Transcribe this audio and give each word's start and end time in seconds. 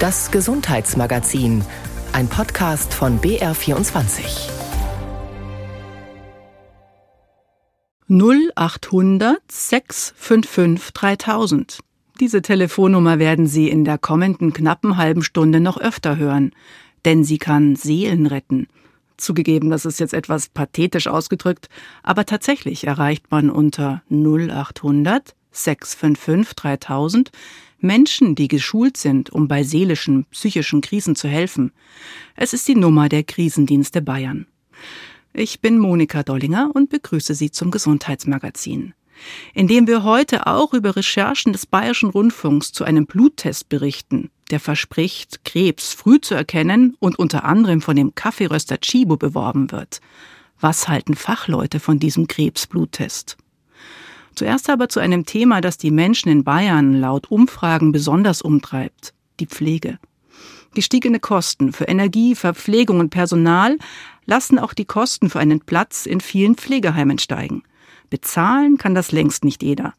Das 0.00 0.30
Gesundheitsmagazin, 0.30 1.64
ein 2.12 2.28
Podcast 2.28 2.94
von 2.94 3.18
BR24. 3.20 4.48
0800 8.06 9.38
655 9.50 10.92
3000. 10.92 11.80
Diese 12.20 12.42
Telefonnummer 12.42 13.18
werden 13.18 13.48
Sie 13.48 13.68
in 13.68 13.84
der 13.84 13.98
kommenden 13.98 14.52
knappen 14.52 14.98
halben 14.98 15.24
Stunde 15.24 15.58
noch 15.58 15.78
öfter 15.80 16.16
hören, 16.16 16.52
denn 17.04 17.24
sie 17.24 17.38
kann 17.38 17.74
Seelen 17.74 18.26
retten. 18.26 18.68
Zugegeben, 19.16 19.68
das 19.68 19.84
ist 19.84 19.98
jetzt 19.98 20.14
etwas 20.14 20.48
pathetisch 20.48 21.08
ausgedrückt, 21.08 21.68
aber 22.04 22.24
tatsächlich 22.24 22.86
erreicht 22.86 23.32
man 23.32 23.50
unter 23.50 24.02
0800 24.10 25.34
655 25.50 26.54
3000 26.54 27.32
Menschen, 27.80 28.34
die 28.34 28.48
geschult 28.48 28.96
sind, 28.96 29.30
um 29.30 29.46
bei 29.46 29.62
seelischen, 29.62 30.24
psychischen 30.26 30.80
Krisen 30.80 31.14
zu 31.14 31.28
helfen. 31.28 31.72
Es 32.34 32.52
ist 32.52 32.66
die 32.66 32.74
Nummer 32.74 33.08
der 33.08 33.22
Krisendienste 33.22 34.02
Bayern. 34.02 34.46
Ich 35.32 35.60
bin 35.60 35.78
Monika 35.78 36.22
Dollinger 36.22 36.70
und 36.74 36.90
begrüße 36.90 37.34
Sie 37.34 37.50
zum 37.52 37.70
Gesundheitsmagazin, 37.70 38.94
in 39.54 39.68
dem 39.68 39.86
wir 39.86 40.02
heute 40.02 40.48
auch 40.48 40.74
über 40.74 40.96
Recherchen 40.96 41.52
des 41.52 41.66
Bayerischen 41.66 42.10
Rundfunks 42.10 42.72
zu 42.72 42.82
einem 42.82 43.06
Bluttest 43.06 43.68
berichten, 43.68 44.30
der 44.50 44.58
verspricht, 44.58 45.44
Krebs 45.44 45.92
früh 45.92 46.20
zu 46.20 46.34
erkennen 46.34 46.96
und 46.98 47.18
unter 47.18 47.44
anderem 47.44 47.80
von 47.80 47.94
dem 47.94 48.14
Kaffeeröster 48.14 48.80
Chibo 48.80 49.16
beworben 49.16 49.70
wird. 49.70 50.00
Was 50.60 50.88
halten 50.88 51.14
Fachleute 51.14 51.78
von 51.78 52.00
diesem 52.00 52.26
Krebsbluttest? 52.26 53.36
Zuerst 54.38 54.70
aber 54.70 54.88
zu 54.88 55.00
einem 55.00 55.26
Thema, 55.26 55.60
das 55.60 55.78
die 55.78 55.90
Menschen 55.90 56.28
in 56.28 56.44
Bayern 56.44 56.94
laut 56.94 57.28
Umfragen 57.28 57.90
besonders 57.90 58.40
umtreibt, 58.40 59.12
die 59.40 59.46
Pflege. 59.46 59.98
Gestiegene 60.74 61.18
Kosten 61.18 61.72
für 61.72 61.86
Energie, 61.86 62.36
Verpflegung 62.36 63.00
und 63.00 63.10
Personal 63.10 63.78
lassen 64.26 64.60
auch 64.60 64.74
die 64.74 64.84
Kosten 64.84 65.28
für 65.28 65.40
einen 65.40 65.58
Platz 65.58 66.06
in 66.06 66.20
vielen 66.20 66.54
Pflegeheimen 66.54 67.18
steigen. 67.18 67.64
Bezahlen 68.10 68.78
kann 68.78 68.94
das 68.94 69.10
längst 69.10 69.42
nicht 69.42 69.64
jeder. 69.64 69.94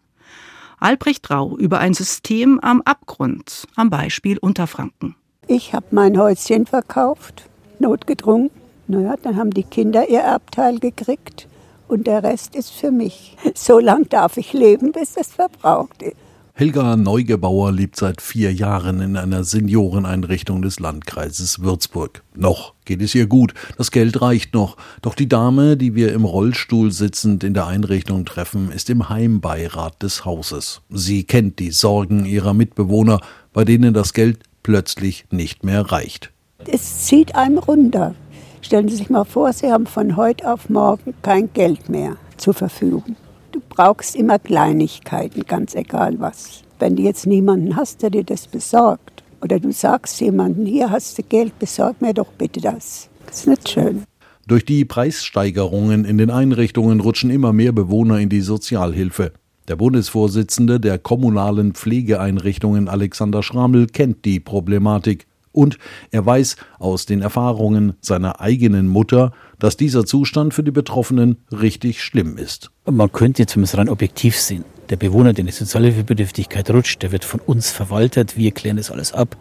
Albrecht 0.80 1.30
Rau 1.30 1.58
über 1.58 1.80
ein 1.80 1.94
System 1.94 2.62
am 2.62 2.82
Abgrund, 2.84 3.68
am 3.76 3.90
Beispiel 3.90 4.38
Unterfranken. 4.38 5.18
Ich 5.48 5.74
habe 5.74 5.88
mein 5.92 6.18
Häuschen 6.18 6.66
verkauft, 6.66 7.50
notgedrungen. 7.80 8.52
Naja, 8.88 9.16
dann 9.22 9.36
haben 9.36 9.52
die 9.52 9.64
Kinder 9.64 10.08
ihr 10.08 10.22
Erbteil 10.22 10.80
gekriegt 10.80 11.49
und 11.90 12.08
der 12.08 12.24
Rest 12.24 12.56
ist 12.56 12.72
für 12.72 12.92
mich. 12.92 13.36
So 13.56 13.80
lange 13.80 14.06
darf 14.06 14.38
ich 14.38 14.54
leben, 14.54 14.92
bis 14.92 15.18
es 15.18 15.28
verbraucht 15.28 16.02
ist. 16.02 16.16
Helga 16.60 16.98
Neugebauer 16.98 17.72
lebt 17.72 17.96
seit 17.96 18.22
vier 18.22 18.52
Jahren 18.54 19.00
in 19.00 19.16
einer 19.16 19.46
Senioreneinrichtung 19.46 20.62
des 20.62 20.82
Landkreises 20.82 21.62
Würzburg. 21.62 22.22
Noch 22.36 22.74
geht 22.84 23.02
es 23.02 23.16
ihr 23.16 23.28
gut, 23.28 23.54
das 23.78 23.92
Geld 23.92 24.22
reicht 24.22 24.54
noch. 24.54 24.76
Doch 25.02 25.16
die 25.16 25.30
Dame, 25.30 25.78
die 25.78 25.96
wir 25.96 26.12
im 26.12 26.26
Rollstuhl 26.26 26.92
sitzend 26.92 27.46
in 27.46 27.54
der 27.54 27.68
Einrichtung 27.68 28.26
treffen, 28.26 28.74
ist 28.74 28.90
im 28.90 29.08
Heimbeirat 29.08 30.04
des 30.04 30.26
Hauses. 30.26 30.82
Sie 30.90 31.24
kennt 31.24 31.60
die 31.60 31.72
Sorgen 31.72 32.26
ihrer 32.26 32.54
Mitbewohner, 32.54 33.22
bei 33.54 33.64
denen 33.64 33.94
das 33.94 34.14
Geld 34.14 34.40
plötzlich 34.62 35.28
nicht 35.32 35.64
mehr 35.64 35.84
reicht. 35.84 36.32
Es 36.68 37.06
zieht 37.06 37.36
einem 37.36 37.58
runter. 37.58 38.16
Stellen 38.62 38.90
Sie 38.90 38.98
sich 38.98 39.10
mal 39.10 39.24
vor, 39.24 39.52
Sie 39.54 39.72
haben 39.72 39.86
von 39.86 40.16
heute 40.16 40.52
auf 40.52 40.70
morgen 40.70 41.14
kein 41.22 41.52
Geld 41.54 41.90
mehr 41.90 42.18
zur 42.38 42.54
Verfügung. 42.54 43.16
Du 43.52 43.62
brauchst 43.68 44.16
immer 44.16 44.38
Kleinigkeiten, 44.40 45.44
ganz 45.48 45.76
egal 45.76 46.20
was. 46.20 46.62
Wenn 46.78 46.96
du 46.96 47.04
jetzt 47.04 47.26
niemanden 47.26 47.76
hast, 47.76 48.02
der 48.02 48.10
dir 48.10 48.24
das 48.24 48.48
besorgt, 48.48 49.24
oder 49.42 49.60
du 49.60 49.72
sagst 49.72 50.20
jemandem, 50.22 50.66
hier 50.66 50.92
hast 50.92 51.18
du 51.18 51.24
Geld, 51.24 51.58
besorg 51.60 52.02
mir 52.02 52.14
doch 52.14 52.32
bitte 52.38 52.60
das. 52.60 53.10
Das 53.26 53.40
ist 53.40 53.48
nicht 53.48 53.70
schön. 53.70 54.04
Durch 54.48 54.66
die 54.66 54.84
Preissteigerungen 54.84 56.06
in 56.06 56.18
den 56.18 56.32
Einrichtungen 56.32 57.00
rutschen 57.00 57.30
immer 57.30 57.54
mehr 57.54 57.72
Bewohner 57.72 58.20
in 58.20 58.30
die 58.30 58.42
Sozialhilfe. 58.42 59.32
Der 59.68 59.76
Bundesvorsitzende 59.76 60.80
der 60.80 60.98
kommunalen 60.98 61.74
Pflegeeinrichtungen 61.74 62.88
Alexander 62.90 63.44
Schramel 63.44 63.86
kennt 63.86 64.26
die 64.26 64.40
Problematik. 64.40 65.28
Und 65.52 65.78
er 66.12 66.26
weiß 66.26 66.58
aus 66.78 67.06
den 67.06 67.22
Erfahrungen 67.22 67.94
seiner 68.02 68.40
eigenen 68.40 68.88
Mutter, 68.88 69.32
dass 69.58 69.78
dieser 69.78 70.06
Zustand 70.06 70.54
für 70.54 70.64
die 70.64 70.72
Betroffenen 70.72 71.38
richtig 71.52 72.04
schlimm 72.04 72.38
ist. 72.38 72.72
Man 72.90 73.12
könnte 73.12 73.44
es 73.44 73.78
rein 73.78 73.90
objektiv 73.90 74.38
sehen, 74.38 74.64
der 74.90 74.96
Bewohner, 74.96 75.34
der 75.34 75.42
in 75.42 75.48
die 75.48 75.54
Sozialhilfebedürftigkeit 75.54 76.70
rutscht, 76.72 77.04
der 77.04 77.12
wird 77.12 77.26
von 77.26 77.40
uns 77.40 77.72
verwaltet, 77.72 78.38
wir 78.38 78.52
klären 78.52 78.78
das 78.78 78.92
alles 78.92 79.14
ab. 79.14 79.38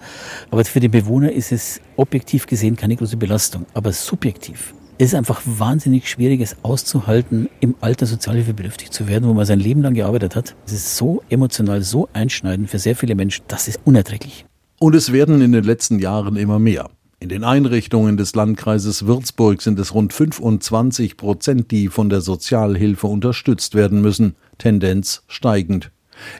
Aber 0.51 0.65
für 0.65 0.81
den 0.81 0.91
Bewohner 0.91 1.33
ist 1.33 1.53
es 1.53 1.81
objektiv 1.97 2.47
gesehen 2.47 2.77
keine 2.77 2.97
große 2.97 3.17
Belastung, 3.17 3.67
aber 3.75 3.93
subjektiv. 3.93 4.75
Es 5.01 5.09
ist 5.09 5.15
einfach 5.15 5.41
wahnsinnig 5.45 6.11
schwierig, 6.11 6.41
es 6.41 6.57
auszuhalten, 6.63 7.49
im 7.61 7.77
Alter 7.81 8.05
sozialhilfebedürftig 8.05 8.91
zu 8.91 9.07
werden, 9.07 9.29
wo 9.29 9.33
man 9.33 9.47
sein 9.47 9.61
Leben 9.61 9.81
lang 9.81 9.95
gearbeitet 9.95 10.35
hat. 10.35 10.57
Es 10.67 10.73
ist 10.73 10.97
so 10.97 11.23
emotional, 11.31 11.83
so 11.83 12.09
einschneidend 12.13 12.69
für 12.69 12.81
sehr 12.81 12.97
viele 12.97 13.15
Menschen, 13.15 13.45
das 13.47 13.69
ist 13.69 13.79
unerträglich. 13.85 14.48
Und 14.81 14.95
es 14.95 15.13
werden 15.13 15.41
in 15.41 15.53
den 15.53 15.65
letzten 15.65 15.99
Jahren 15.99 16.37
immer 16.37 16.59
mehr. 16.59 16.89
In 17.21 17.29
den 17.29 17.43
Einrichtungen 17.43 18.17
des 18.17 18.37
Landkreises 18.37 19.07
Würzburg 19.07 19.61
sind 19.61 19.77
es 19.81 19.93
rund 19.93 20.13
25 20.13 21.17
Prozent, 21.17 21.73
die 21.73 21.89
von 21.89 22.09
der 22.09 22.21
Sozialhilfe 22.21 23.09
unterstützt 23.09 23.75
werden 23.75 24.01
müssen, 24.01 24.37
Tendenz 24.57 25.25
steigend. 25.27 25.91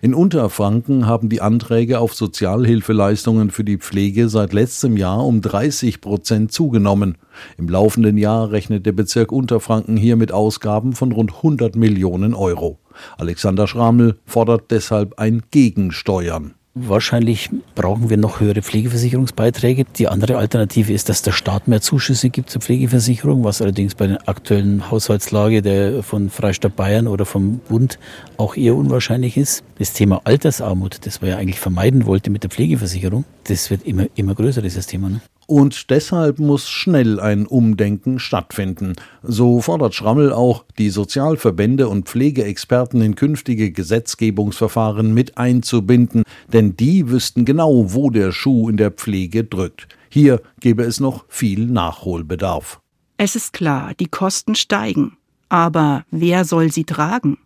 In 0.03 0.15
Unterfranken 0.15 1.07
haben 1.07 1.29
die 1.29 1.41
Anträge 1.41 1.99
auf 1.99 2.15
Sozialhilfeleistungen 2.15 3.51
für 3.51 3.65
die 3.65 3.79
Pflege 3.79 4.29
seit 4.29 4.53
letztem 4.53 4.97
Jahr 4.97 5.25
um 5.27 5.41
30 5.41 6.01
Prozent 6.01 6.53
zugenommen. 6.53 7.19
Im 7.57 7.69
laufenden 7.69 8.17
Jahr 8.17 8.53
rechnet 8.53 8.87
der 8.87 8.93
Bezirk 8.93 9.33
Unterfranken 9.33 9.97
hier 9.97 10.17
mit 10.17 10.31
Ausgaben 10.31 10.93
von 10.93 11.11
rund 11.11 11.35
100 11.37 11.75
Millionen 11.75 12.35
Euro. 12.35 12.79
Alexander 13.17 13.67
Schramel 13.67 14.19
fordert 14.27 14.71
deshalb 14.71 15.19
ein 15.19 15.43
Gegensteuern. 15.51 16.55
Wahrscheinlich 16.87 17.51
brauchen 17.75 18.11
wir 18.11 18.17
noch 18.17 18.41
höhere 18.41 18.63
Pflegeversicherungsbeiträge. 18.63 19.85
Die 19.97 20.09
andere 20.09 20.39
Alternative 20.39 20.93
ist, 20.93 21.09
dass 21.09 21.23
der 21.23 21.33
Staat 21.33 21.67
mehr 21.67 21.81
Zuschüsse 21.81 22.31
gibt 22.31 22.51
zur 22.51 22.63
Pflegeversicherung, 22.63 23.43
was 23.45 23.61
allerdings 23.61 23.95
bei 23.95 24.07
der 24.07 24.29
aktuellen 24.29 24.91
Haushaltslage 24.91 25.63
der 25.63 26.03
von 26.03 26.31
Freistaat 26.31 26.77
Bayern 26.77 27.09
oder 27.09 27.25
vom 27.25 27.59
Bund 27.59 27.99
auch 28.37 28.57
eher 28.57 28.77
unwahrscheinlich 28.77 29.37
ist. 29.37 29.65
Das 29.79 29.93
Thema 29.93 30.21
Altersarmut, 30.25 31.07
das 31.07 31.21
man 31.21 31.31
ja 31.31 31.37
eigentlich 31.37 31.61
vermeiden 31.61 32.07
wollte 32.07 32.31
mit 32.31 32.43
der 32.43 32.51
Pflegeversicherung, 32.51 33.25
das 33.45 33.71
wird 33.71 33.85
immer, 33.85 34.07
immer 34.15 34.35
größer, 34.35 34.63
dieses 34.63 34.87
Thema. 34.87 35.09
Ne? 35.09 35.21
Und 35.51 35.89
deshalb 35.89 36.41
muss 36.41 36.69
schnell 36.69 37.19
ein 37.19 37.47
Umdenken 37.47 38.19
stattfinden. 38.19 38.97
So 39.23 39.63
fordert 39.63 39.95
Schrammel 39.95 40.31
auch, 40.31 40.67
die 40.77 40.91
Sozialverbände 40.91 41.89
und 41.89 42.07
Pflegeexperten 42.07 43.01
in 43.01 43.15
künftige 43.15 43.73
Gesetzgebungsverfahren 43.73 45.15
mit 45.15 45.39
einzubinden, 45.39 46.25
denn 46.53 46.77
die 46.77 47.09
wüssten 47.09 47.47
genau, 47.47 47.95
wo 47.95 48.11
der 48.11 48.31
Schuh 48.31 48.69
in 48.69 48.77
der 48.77 48.91
Pflege 48.91 49.43
drückt. 49.43 49.89
Hier 50.11 50.43
gäbe 50.61 50.83
es 50.83 51.01
noch 51.01 51.25
viel 51.29 51.65
Nachholbedarf. 51.65 52.83
Es 53.17 53.35
ist 53.35 53.55
klar, 53.55 53.95
die 53.99 54.09
Kosten 54.09 54.55
steigen. 54.55 55.17
Aber 55.49 56.05
wer 56.11 56.45
soll 56.45 56.71
sie 56.71 56.85
tragen? 56.85 57.39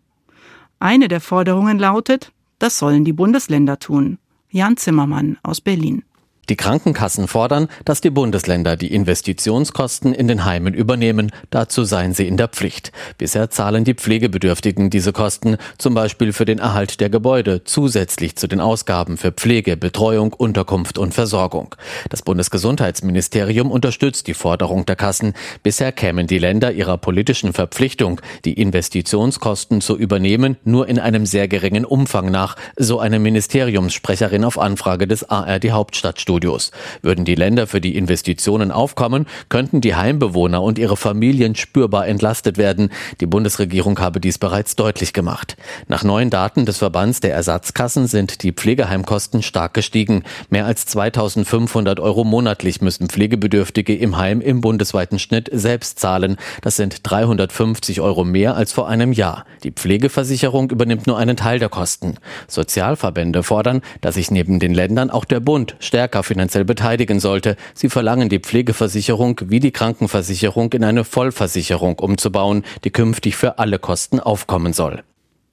Eine 0.77 1.07
der 1.07 1.21
Forderungen 1.21 1.79
lautet, 1.79 2.33
das 2.59 2.77
sollen 2.77 3.05
die 3.05 3.13
Bundesländer 3.13 3.79
tun. 3.79 4.17
Jan 4.49 4.75
Zimmermann 4.75 5.37
aus 5.41 5.61
Berlin. 5.61 6.03
Die 6.49 6.57
Krankenkassen 6.57 7.29
fordern, 7.29 7.69
dass 7.85 8.01
die 8.01 8.09
Bundesländer 8.09 8.75
die 8.75 8.93
Investitionskosten 8.93 10.13
in 10.13 10.27
den 10.27 10.43
Heimen 10.43 10.73
übernehmen. 10.73 11.31
Dazu 11.51 11.85
seien 11.85 12.13
sie 12.13 12.27
in 12.27 12.35
der 12.35 12.49
Pflicht. 12.49 12.91
Bisher 13.17 13.49
zahlen 13.49 13.85
die 13.85 13.93
Pflegebedürftigen 13.93 14.89
diese 14.89 15.13
Kosten, 15.13 15.55
zum 15.77 15.93
Beispiel 15.93 16.33
für 16.33 16.43
den 16.43 16.59
Erhalt 16.59 16.99
der 16.99 17.09
Gebäude, 17.09 17.63
zusätzlich 17.63 18.35
zu 18.35 18.47
den 18.47 18.59
Ausgaben 18.59 19.15
für 19.15 19.31
Pflege, 19.31 19.77
Betreuung, 19.77 20.33
Unterkunft 20.33 20.97
und 20.97 21.13
Versorgung. 21.13 21.75
Das 22.09 22.23
Bundesgesundheitsministerium 22.23 23.71
unterstützt 23.71 24.27
die 24.27 24.33
Forderung 24.33 24.85
der 24.85 24.97
Kassen. 24.97 25.33
Bisher 25.63 25.93
kämen 25.93 26.27
die 26.27 26.39
Länder 26.39 26.73
ihrer 26.73 26.97
politischen 26.97 27.53
Verpflichtung, 27.53 28.19
die 28.43 28.53
Investitionskosten 28.53 29.79
zu 29.79 29.97
übernehmen, 29.97 30.57
nur 30.65 30.89
in 30.89 30.99
einem 30.99 31.25
sehr 31.25 31.47
geringen 31.47 31.85
Umfang 31.85 32.29
nach, 32.31 32.57
so 32.75 32.99
eine 32.99 33.19
Ministeriumssprecherin 33.19 34.43
auf 34.43 34.59
Anfrage 34.59 35.07
des 35.07 35.29
ARD 35.29 35.71
Hauptstadtstudios. 35.71 36.32
Fitnessstudios. 36.33 36.71
Würden 37.01 37.25
die 37.25 37.35
Länder 37.35 37.67
für 37.67 37.81
die 37.81 37.95
Investitionen 37.95 38.71
aufkommen, 38.71 39.27
könnten 39.49 39.81
die 39.81 39.95
Heimbewohner 39.95 40.61
und 40.61 40.79
ihre 40.79 40.97
Familien 40.97 41.55
spürbar 41.55 42.07
entlastet 42.07 42.57
werden. 42.57 42.89
Die 43.19 43.25
Bundesregierung 43.25 43.99
habe 43.99 44.19
dies 44.19 44.37
bereits 44.37 44.75
deutlich 44.75 45.13
gemacht. 45.13 45.57
Nach 45.87 46.03
neuen 46.03 46.29
Daten 46.29 46.65
des 46.65 46.77
Verbands 46.77 47.19
der 47.19 47.33
Ersatzkassen 47.33 48.07
sind 48.07 48.43
die 48.43 48.51
Pflegeheimkosten 48.51 49.41
stark 49.41 49.73
gestiegen. 49.73 50.23
Mehr 50.49 50.65
als 50.65 50.85
2500 50.85 51.99
Euro 51.99 52.23
monatlich 52.23 52.81
müssen 52.81 53.09
Pflegebedürftige 53.09 53.95
im 53.95 54.17
Heim 54.17 54.41
im 54.41 54.61
bundesweiten 54.61 55.19
Schnitt 55.19 55.49
selbst 55.51 55.99
zahlen. 55.99 56.37
Das 56.61 56.75
sind 56.75 56.99
350 57.03 58.01
Euro 58.01 58.23
mehr 58.23 58.55
als 58.55 58.71
vor 58.71 58.87
einem 58.87 59.13
Jahr. 59.13 59.45
Die 59.63 59.71
Pflegeversicherung 59.71 60.69
übernimmt 60.69 61.07
nur 61.07 61.17
einen 61.17 61.37
Teil 61.37 61.59
der 61.59 61.69
Kosten. 61.69 62.15
Sozialverbände 62.47 63.43
fordern, 63.43 63.81
dass 64.01 64.15
sich 64.15 64.31
neben 64.31 64.59
den 64.59 64.73
Ländern 64.73 65.09
auch 65.09 65.25
der 65.25 65.39
Bund 65.39 65.75
stärker 65.79 66.22
finanziell 66.23 66.65
beteiligen 66.65 67.19
sollte. 67.19 67.55
Sie 67.73 67.89
verlangen 67.89 68.29
die 68.29 68.39
Pflegeversicherung 68.39 69.39
wie 69.45 69.59
die 69.59 69.71
Krankenversicherung 69.71 70.73
in 70.73 70.83
eine 70.83 71.03
Vollversicherung 71.03 71.99
umzubauen, 71.99 72.63
die 72.83 72.91
künftig 72.91 73.35
für 73.35 73.59
alle 73.59 73.79
Kosten 73.79 74.19
aufkommen 74.19 74.73
soll. 74.73 75.03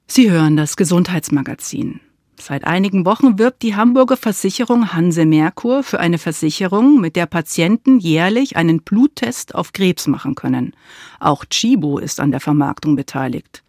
Sie 0.07 0.29
hören 0.29 0.57
das 0.57 0.75
Gesundheitsmagazin. 0.75 2.01
Seit 2.41 2.65
einigen 2.65 3.05
Wochen 3.05 3.37
wirbt 3.37 3.61
die 3.61 3.75
Hamburger 3.75 4.17
Versicherung 4.17 4.93
Hanse 4.93 5.27
Merkur 5.27 5.83
für 5.83 5.99
eine 5.99 6.17
Versicherung, 6.17 6.99
mit 6.99 7.15
der 7.15 7.27
Patienten 7.27 7.99
jährlich 7.99 8.57
einen 8.57 8.81
Bluttest 8.81 9.53
auf 9.53 9.73
Krebs 9.73 10.07
machen 10.07 10.33
können. 10.33 10.73
Auch 11.19 11.45
Chibo 11.45 11.99
ist 11.99 12.19
an 12.19 12.31
der 12.31 12.39
Vermarktung 12.39 12.95
beteiligt. 12.95 13.63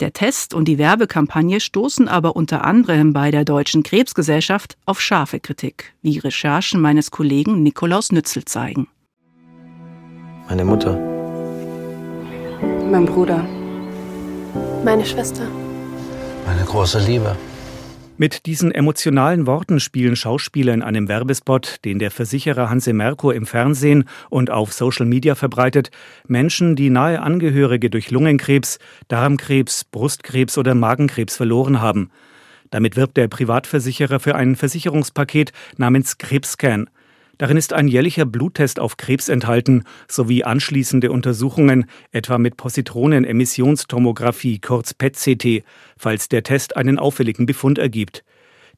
Der 0.00 0.12
Test 0.12 0.54
und 0.54 0.66
die 0.66 0.78
Werbekampagne 0.78 1.58
stoßen 1.58 2.06
aber 2.06 2.36
unter 2.36 2.64
anderem 2.64 3.12
bei 3.12 3.32
der 3.32 3.44
Deutschen 3.44 3.82
Krebsgesellschaft 3.82 4.76
auf 4.86 5.00
scharfe 5.00 5.40
Kritik, 5.40 5.92
wie 6.02 6.18
Recherchen 6.18 6.80
meines 6.80 7.10
Kollegen 7.10 7.64
Nikolaus 7.64 8.12
Nützel 8.12 8.44
zeigen. 8.44 8.86
Meine 10.48 10.64
Mutter. 10.64 10.96
Mein 12.88 13.06
Bruder. 13.06 13.44
Meine 14.84 15.04
Schwester. 15.04 15.48
Meine 16.46 16.64
große 16.64 17.00
Liebe. 17.00 17.36
Mit 18.20 18.46
diesen 18.46 18.72
emotionalen 18.72 19.46
Worten 19.46 19.78
spielen 19.78 20.16
Schauspieler 20.16 20.74
in 20.74 20.82
einem 20.82 21.06
Werbespot, 21.06 21.76
den 21.84 22.00
der 22.00 22.10
Versicherer 22.10 22.68
Hanse 22.68 22.92
Merkur 22.92 23.32
im 23.32 23.46
Fernsehen 23.46 24.08
und 24.28 24.50
auf 24.50 24.72
Social 24.72 25.06
Media 25.06 25.36
verbreitet, 25.36 25.92
Menschen, 26.26 26.74
die 26.74 26.90
nahe 26.90 27.22
Angehörige 27.22 27.90
durch 27.90 28.10
Lungenkrebs, 28.10 28.80
Darmkrebs, 29.06 29.84
Brustkrebs 29.84 30.58
oder 30.58 30.74
Magenkrebs 30.74 31.36
verloren 31.36 31.80
haben. 31.80 32.10
Damit 32.70 32.96
wirbt 32.96 33.16
der 33.16 33.28
Privatversicherer 33.28 34.18
für 34.18 34.34
ein 34.34 34.56
Versicherungspaket 34.56 35.52
namens 35.76 36.18
Krebscan. 36.18 36.90
Darin 37.38 37.56
ist 37.56 37.72
ein 37.72 37.88
jährlicher 37.88 38.26
Bluttest 38.26 38.80
auf 38.80 38.96
Krebs 38.96 39.28
enthalten, 39.28 39.84
sowie 40.08 40.44
anschließende 40.44 41.10
Untersuchungen, 41.10 41.86
etwa 42.10 42.38
mit 42.38 42.56
Positronenemissionstomographie, 42.56 44.58
kurz 44.58 44.92
PET-CT, 44.92 45.62
falls 45.96 46.28
der 46.28 46.42
Test 46.42 46.76
einen 46.76 46.98
auffälligen 46.98 47.46
Befund 47.46 47.78
ergibt. 47.78 48.24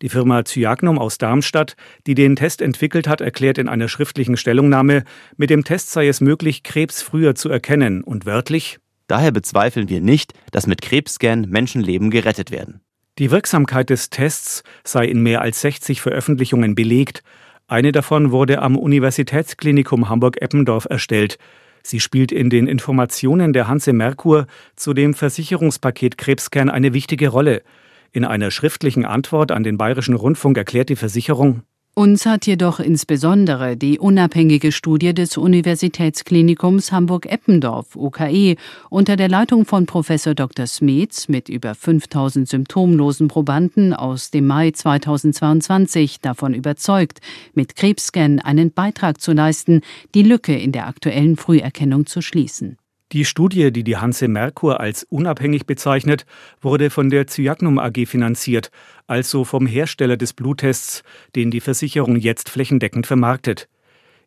Die 0.03 0.09
Firma 0.09 0.45
Cyagnum 0.45 0.99
aus 0.99 1.19
Darmstadt, 1.19 1.75
die 2.07 2.15
den 2.15 2.37
Test 2.37 2.62
entwickelt 2.62 3.09
hat, 3.09 3.21
erklärt 3.21 3.59
in 3.59 3.69
einer 3.69 3.89
schriftlichen 3.89 4.37
Stellungnahme, 4.37 5.05
mit 5.37 5.51
dem 5.51 5.65
Test 5.65 5.91
sei 5.91 6.07
es 6.09 6.21
möglich, 6.21 6.62
Krebs 6.62 7.03
früher 7.03 7.35
zu 7.35 7.49
erkennen 7.49 8.05
und 8.05 8.27
wörtlich 8.27 8.79
Daher 9.11 9.33
bezweifeln 9.33 9.89
wir 9.89 10.01
nicht, 10.01 10.35
dass 10.53 10.69
mit 10.69 10.83
Krebsscan 10.83 11.49
Menschenleben 11.49 12.12
gerettet 12.12 12.53
werden. 12.53 12.81
Die 13.19 13.33
Wirksamkeit 13.33 13.91
des 13.91 14.09
Tests 14.09 14.62
sei 14.85 15.07
in 15.07 15.21
mehr 15.21 15.43
als 15.43 15.62
60 15.62 16.01
Veröffentlichungen 16.01 16.77
belegt, 16.77 17.25
eine 17.71 17.93
davon 17.93 18.33
wurde 18.33 18.63
am 18.63 18.77
Universitätsklinikum 18.77 20.09
Hamburg-Eppendorf 20.09 20.89
erstellt. 20.91 21.39
Sie 21.85 22.01
spielt 22.01 22.33
in 22.33 22.51
den 22.51 22.67
Informationen 22.67 23.53
der 23.53 23.69
Hanse 23.69 23.93
Merkur 23.93 24.47
zu 24.75 24.93
dem 24.93 25.15
Versicherungspaket 25.15 26.19
Krebskern 26.19 26.69
eine 26.69 26.95
wichtige 26.95 27.29
Rolle. 27.29 27.63
In 28.11 28.25
einer 28.25 28.51
schriftlichen 28.51 29.05
Antwort 29.05 29.53
an 29.53 29.63
den 29.63 29.79
Bayerischen 29.79 30.15
Rundfunk 30.15 30.59
erklärt 30.59 30.89
die 30.89 30.97
Versicherung, 30.97 31.63
uns 32.00 32.25
hat 32.25 32.47
jedoch 32.47 32.81
insbesondere 32.81 33.76
die 33.76 33.99
unabhängige 33.99 34.73
Studie 34.73 35.12
des 35.12 35.37
Universitätsklinikums 35.37 36.93
Hamburg-Eppendorf 36.93 37.94
UKE 37.94 38.56
unter 38.88 39.17
der 39.17 39.29
Leitung 39.29 39.67
von 39.67 39.85
Professor 39.85 40.35
Dr. 40.35 40.67
Smets 40.67 41.29
mit 41.29 41.50
über 41.50 41.75
5000 41.75 42.49
symptomlosen 42.49 43.29
Probanden 43.29 43.93
aus 43.93 44.31
dem 44.31 44.47
Mai 44.47 44.70
2022 44.70 46.23
davon 46.23 46.55
überzeugt, 46.55 47.20
mit 47.52 47.76
Krebsscan 47.76 48.38
einen 48.38 48.73
Beitrag 48.73 49.20
zu 49.20 49.32
leisten, 49.32 49.82
die 50.14 50.23
Lücke 50.23 50.56
in 50.56 50.73
der 50.73 50.87
aktuellen 50.87 51.37
Früherkennung 51.37 52.06
zu 52.06 52.23
schließen. 52.23 52.79
Die 53.12 53.25
Studie, 53.25 53.73
die 53.73 53.83
die 53.83 53.97
Hanse 53.97 54.29
Merkur 54.29 54.79
als 54.79 55.03
unabhängig 55.03 55.67
bezeichnet, 55.67 56.27
wurde 56.61 56.91
von 56.91 57.11
der 57.11 57.27
Cyagnum 57.27 57.81
AG 57.81 58.07
finanziert, 58.07 58.71
also 59.09 59.43
vom 59.45 59.67
Hersteller 59.67 60.17
des 60.17 60.33
Bluttests, 60.33 61.03
den 61.35 61.51
die 61.51 61.61
Versicherung 61.61 62.15
jetzt 62.15 62.49
flächendeckend 62.49 63.09
vermarktet. 63.09 63.69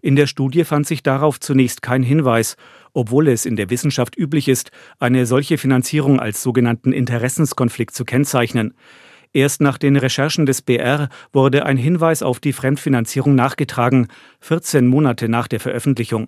In 0.01 0.17
der 0.17 0.27
Studie 0.27 0.65
fand 0.65 0.85
sich 0.85 1.01
darauf 1.01 1.39
zunächst 1.39 1.81
kein 1.81 2.03
Hinweis, 2.03 2.57
obwohl 2.91 3.29
es 3.29 3.45
in 3.45 3.55
der 3.55 3.69
Wissenschaft 3.69 4.17
üblich 4.17 4.49
ist, 4.49 4.71
eine 4.99 5.25
solche 5.25 5.57
Finanzierung 5.57 6.19
als 6.19 6.43
sogenannten 6.43 6.91
Interessenskonflikt 6.91 7.95
zu 7.95 8.03
kennzeichnen. 8.03 8.73
Erst 9.31 9.61
nach 9.61 9.77
den 9.77 9.95
Recherchen 9.95 10.45
des 10.45 10.61
BR 10.61 11.07
wurde 11.31 11.65
ein 11.65 11.77
Hinweis 11.77 12.21
auf 12.21 12.41
die 12.41 12.51
Fremdfinanzierung 12.51 13.33
nachgetragen, 13.33 14.09
14 14.41 14.85
Monate 14.85 15.29
nach 15.29 15.47
der 15.47 15.61
Veröffentlichung. 15.61 16.27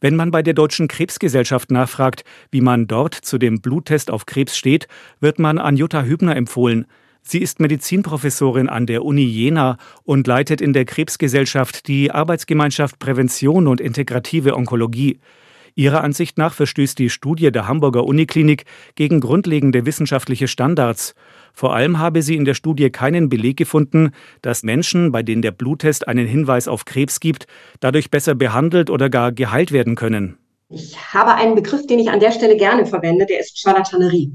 Wenn 0.00 0.16
man 0.16 0.30
bei 0.30 0.42
der 0.42 0.54
Deutschen 0.54 0.88
Krebsgesellschaft 0.88 1.70
nachfragt, 1.70 2.24
wie 2.50 2.60
man 2.60 2.86
dort 2.86 3.14
zu 3.14 3.38
dem 3.38 3.60
Bluttest 3.60 4.10
auf 4.10 4.26
Krebs 4.26 4.56
steht, 4.56 4.86
wird 5.20 5.38
man 5.38 5.58
an 5.58 5.76
Jutta 5.76 6.02
Hübner 6.02 6.36
empfohlen. 6.36 6.86
Sie 7.22 7.40
ist 7.40 7.60
Medizinprofessorin 7.60 8.68
an 8.68 8.86
der 8.86 9.04
Uni 9.04 9.24
Jena 9.24 9.76
und 10.04 10.26
leitet 10.26 10.60
in 10.60 10.72
der 10.72 10.84
Krebsgesellschaft 10.84 11.88
die 11.88 12.10
Arbeitsgemeinschaft 12.10 12.98
Prävention 12.98 13.66
und 13.66 13.80
integrative 13.80 14.56
Onkologie. 14.56 15.18
Ihrer 15.78 16.02
Ansicht 16.02 16.38
nach 16.38 16.54
verstößt 16.54 16.98
die 16.98 17.08
Studie 17.08 17.52
der 17.52 17.68
Hamburger 17.68 18.02
Uniklinik 18.04 18.64
gegen 18.96 19.20
grundlegende 19.20 19.86
wissenschaftliche 19.86 20.48
Standards. 20.48 21.14
Vor 21.54 21.72
allem 21.72 22.00
habe 22.00 22.22
sie 22.22 22.34
in 22.34 22.44
der 22.44 22.54
Studie 22.54 22.90
keinen 22.90 23.28
Beleg 23.28 23.56
gefunden, 23.56 24.10
dass 24.42 24.64
Menschen, 24.64 25.12
bei 25.12 25.22
denen 25.22 25.40
der 25.40 25.52
Bluttest 25.52 26.08
einen 26.08 26.26
Hinweis 26.26 26.66
auf 26.66 26.84
Krebs 26.84 27.20
gibt, 27.20 27.46
dadurch 27.78 28.10
besser 28.10 28.34
behandelt 28.34 28.90
oder 28.90 29.08
gar 29.08 29.30
geheilt 29.30 29.70
werden 29.70 29.94
können. 29.94 30.36
Ich 30.68 31.14
habe 31.14 31.36
einen 31.36 31.54
Begriff, 31.54 31.86
den 31.86 32.00
ich 32.00 32.10
an 32.10 32.18
der 32.18 32.32
Stelle 32.32 32.56
gerne 32.56 32.84
verwende, 32.84 33.24
der 33.26 33.38
ist 33.38 33.56
Charlatanerie. 33.60 34.32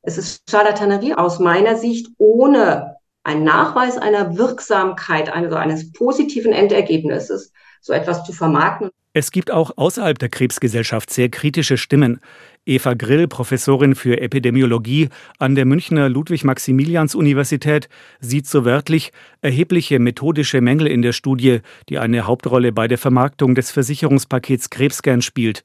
Es 0.00 0.16
ist 0.16 0.50
Charlatanerie 0.50 1.12
aus 1.12 1.38
meiner 1.38 1.76
Sicht 1.76 2.08
ohne 2.16 2.96
einen 3.22 3.44
Nachweis 3.44 3.98
einer 3.98 4.38
Wirksamkeit, 4.38 5.30
also 5.30 5.56
eines 5.56 5.92
positiven 5.92 6.54
Endergebnisses, 6.54 7.52
so 7.82 7.92
etwas 7.92 8.24
zu 8.24 8.32
vermarkten. 8.32 8.88
Es 9.18 9.30
gibt 9.30 9.50
auch 9.50 9.70
außerhalb 9.78 10.18
der 10.18 10.28
Krebsgesellschaft 10.28 11.08
sehr 11.08 11.30
kritische 11.30 11.78
Stimmen. 11.78 12.20
Eva 12.66 12.92
Grill, 12.92 13.26
Professorin 13.28 13.94
für 13.94 14.20
Epidemiologie 14.20 15.08
an 15.38 15.54
der 15.54 15.64
Münchner 15.64 16.10
Ludwig-Maximilians-Universität, 16.10 17.88
sieht 18.20 18.46
so 18.46 18.66
wörtlich 18.66 19.12
erhebliche 19.40 20.00
methodische 20.00 20.60
Mängel 20.60 20.86
in 20.86 21.00
der 21.00 21.12
Studie, 21.12 21.60
die 21.88 21.98
eine 21.98 22.26
Hauptrolle 22.26 22.72
bei 22.72 22.88
der 22.88 22.98
Vermarktung 22.98 23.54
des 23.54 23.70
Versicherungspakets 23.70 24.68
Krebscan 24.68 25.22
spielt. 25.22 25.64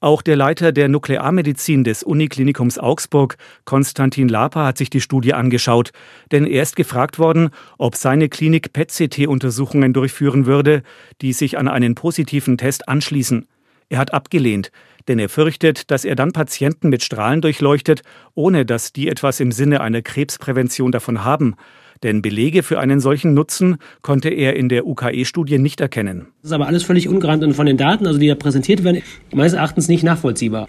Auch 0.00 0.22
der 0.22 0.36
Leiter 0.36 0.70
der 0.70 0.88
Nuklearmedizin 0.88 1.82
des 1.82 2.04
Uniklinikums 2.04 2.78
Augsburg, 2.78 3.36
Konstantin 3.64 4.28
Lapa, 4.28 4.64
hat 4.64 4.78
sich 4.78 4.90
die 4.90 5.00
Studie 5.00 5.34
angeschaut, 5.34 5.90
denn 6.30 6.46
er 6.46 6.62
ist 6.62 6.76
gefragt 6.76 7.18
worden, 7.18 7.50
ob 7.78 7.96
seine 7.96 8.28
Klinik 8.28 8.72
PET-CT-Untersuchungen 8.72 9.92
durchführen 9.92 10.46
würde, 10.46 10.82
die 11.20 11.32
sich 11.32 11.58
an 11.58 11.66
einen 11.66 11.96
positiven 11.96 12.56
Test 12.58 12.88
anschließen. 12.88 13.48
Er 13.88 13.98
hat 13.98 14.14
abgelehnt, 14.14 14.70
denn 15.08 15.18
er 15.18 15.28
fürchtet, 15.28 15.90
dass 15.90 16.04
er 16.04 16.14
dann 16.14 16.30
Patienten 16.30 16.90
mit 16.90 17.02
Strahlen 17.02 17.40
durchleuchtet, 17.40 18.02
ohne 18.34 18.64
dass 18.64 18.92
die 18.92 19.08
etwas 19.08 19.40
im 19.40 19.50
Sinne 19.50 19.80
einer 19.80 20.02
Krebsprävention 20.02 20.92
davon 20.92 21.24
haben 21.24 21.56
denn 22.02 22.22
Belege 22.22 22.62
für 22.62 22.78
einen 22.78 23.00
solchen 23.00 23.34
Nutzen 23.34 23.78
konnte 24.02 24.28
er 24.28 24.56
in 24.56 24.68
der 24.68 24.86
UKE-Studie 24.86 25.58
nicht 25.58 25.80
erkennen. 25.80 26.28
Das 26.42 26.50
ist 26.50 26.54
aber 26.54 26.66
alles 26.66 26.82
völlig 26.82 27.08
ungerannt 27.08 27.44
und 27.44 27.54
von 27.54 27.66
den 27.66 27.76
Daten, 27.76 28.06
also 28.06 28.18
die 28.18 28.28
da 28.28 28.34
präsentiert 28.34 28.84
werden, 28.84 29.02
meines 29.32 29.52
Erachtens 29.52 29.88
nicht 29.88 30.02
nachvollziehbar. 30.02 30.68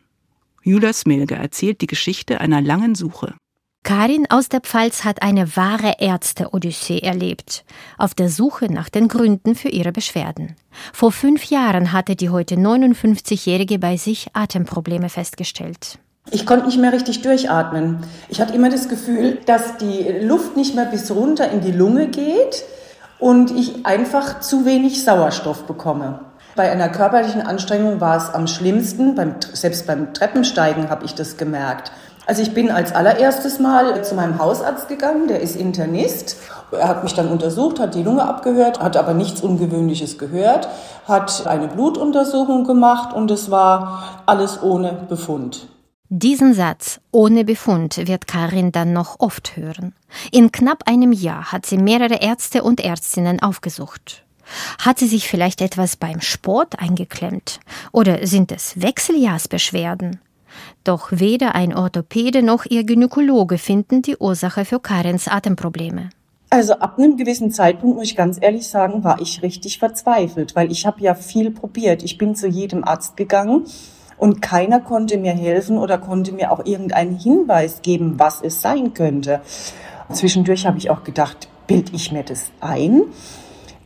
Julia 0.62 0.92
Smilge 0.92 1.34
erzählt 1.34 1.80
die 1.80 1.86
Geschichte 1.86 2.40
einer 2.40 2.60
langen 2.60 2.94
Suche. 2.94 3.34
Karin 3.82 4.26
aus 4.28 4.50
der 4.50 4.60
Pfalz 4.60 5.04
hat 5.04 5.22
eine 5.22 5.56
wahre 5.56 5.96
Ärzte-Odyssee 6.00 6.98
erlebt, 6.98 7.64
auf 7.96 8.14
der 8.14 8.28
Suche 8.28 8.70
nach 8.70 8.90
den 8.90 9.08
Gründen 9.08 9.54
für 9.54 9.70
ihre 9.70 9.90
Beschwerden. 9.90 10.54
Vor 10.92 11.12
fünf 11.12 11.44
Jahren 11.44 11.92
hatte 11.92 12.14
die 12.14 12.28
heute 12.28 12.56
59-Jährige 12.56 13.78
bei 13.78 13.96
sich 13.96 14.28
Atemprobleme 14.34 15.08
festgestellt. 15.08 15.98
Ich 16.30 16.44
konnte 16.44 16.66
nicht 16.66 16.78
mehr 16.78 16.92
richtig 16.92 17.22
durchatmen. 17.22 18.00
Ich 18.28 18.40
hatte 18.40 18.54
immer 18.54 18.68
das 18.68 18.90
Gefühl, 18.90 19.38
dass 19.46 19.78
die 19.78 20.04
Luft 20.22 20.56
nicht 20.56 20.74
mehr 20.74 20.84
bis 20.84 21.10
runter 21.10 21.50
in 21.50 21.62
die 21.62 21.72
Lunge 21.72 22.08
geht 22.08 22.62
und 23.20 23.50
ich 23.50 23.86
einfach 23.86 24.40
zu 24.40 24.64
wenig 24.64 25.04
Sauerstoff 25.04 25.64
bekomme. 25.64 26.20
Bei 26.56 26.70
einer 26.70 26.88
körperlichen 26.88 27.42
Anstrengung 27.42 28.00
war 28.00 28.16
es 28.16 28.34
am 28.34 28.46
schlimmsten, 28.46 29.14
beim, 29.14 29.36
selbst 29.52 29.86
beim 29.86 30.12
Treppensteigen 30.12 30.90
habe 30.90 31.04
ich 31.04 31.14
das 31.14 31.36
gemerkt. 31.36 31.92
Also 32.26 32.42
ich 32.42 32.54
bin 32.54 32.70
als 32.70 32.94
allererstes 32.94 33.58
Mal 33.58 34.04
zu 34.04 34.14
meinem 34.14 34.38
Hausarzt 34.38 34.88
gegangen, 34.88 35.26
der 35.26 35.40
ist 35.40 35.56
Internist. 35.56 36.36
Er 36.70 36.88
hat 36.88 37.02
mich 37.02 37.14
dann 37.14 37.28
untersucht, 37.28 37.80
hat 37.80 37.94
die 37.94 38.02
Lunge 38.02 38.22
abgehört, 38.22 38.80
hat 38.80 38.96
aber 38.96 39.14
nichts 39.14 39.40
Ungewöhnliches 39.40 40.18
gehört, 40.18 40.68
hat 41.08 41.46
eine 41.46 41.66
Blutuntersuchung 41.68 42.64
gemacht 42.64 43.14
und 43.14 43.30
es 43.30 43.50
war 43.50 44.22
alles 44.26 44.62
ohne 44.62 44.92
Befund. 45.08 45.66
Diesen 46.12 46.54
Satz 46.54 47.00
ohne 47.12 47.44
Befund 47.44 48.08
wird 48.08 48.26
Karin 48.26 48.72
dann 48.72 48.92
noch 48.92 49.20
oft 49.20 49.56
hören. 49.56 49.94
In 50.32 50.50
knapp 50.50 50.88
einem 50.88 51.12
Jahr 51.12 51.52
hat 51.52 51.66
sie 51.66 51.78
mehrere 51.78 52.20
Ärzte 52.20 52.64
und 52.64 52.80
Ärztinnen 52.80 53.40
aufgesucht. 53.40 54.24
Hat 54.84 54.98
sie 54.98 55.06
sich 55.06 55.28
vielleicht 55.28 55.60
etwas 55.60 55.96
beim 55.96 56.20
Sport 56.20 56.80
eingeklemmt? 56.80 57.60
Oder 57.92 58.26
sind 58.26 58.50
es 58.50 58.82
Wechseljahrsbeschwerden? 58.82 60.18
Doch 60.82 61.12
weder 61.12 61.54
ein 61.54 61.76
Orthopäde 61.76 62.42
noch 62.42 62.64
ihr 62.64 62.82
Gynäkologe 62.82 63.56
finden 63.56 64.02
die 64.02 64.16
Ursache 64.16 64.64
für 64.64 64.80
Karens 64.80 65.28
Atemprobleme. 65.28 66.10
Also 66.52 66.72
ab 66.72 66.98
einem 66.98 67.18
gewissen 67.18 67.52
Zeitpunkt, 67.52 67.98
muss 67.98 68.06
ich 68.06 68.16
ganz 68.16 68.36
ehrlich 68.40 68.66
sagen, 68.66 69.04
war 69.04 69.20
ich 69.20 69.42
richtig 69.42 69.78
verzweifelt, 69.78 70.56
weil 70.56 70.72
ich 70.72 70.86
habe 70.86 71.00
ja 71.02 71.14
viel 71.14 71.52
probiert. 71.52 72.02
Ich 72.02 72.18
bin 72.18 72.34
zu 72.34 72.48
jedem 72.48 72.82
Arzt 72.82 73.16
gegangen 73.16 73.66
und 74.20 74.42
keiner 74.42 74.80
konnte 74.80 75.16
mir 75.16 75.32
helfen 75.32 75.78
oder 75.78 75.96
konnte 75.96 76.32
mir 76.32 76.52
auch 76.52 76.66
irgendeinen 76.66 77.18
Hinweis 77.18 77.80
geben, 77.80 78.18
was 78.18 78.42
es 78.42 78.60
sein 78.60 78.92
könnte. 78.92 79.40
Zwischendurch 80.12 80.66
habe 80.66 80.76
ich 80.76 80.90
auch 80.90 81.04
gedacht, 81.04 81.48
bild 81.66 81.94
ich 81.94 82.12
mir 82.12 82.22
das 82.22 82.52
ein? 82.60 83.04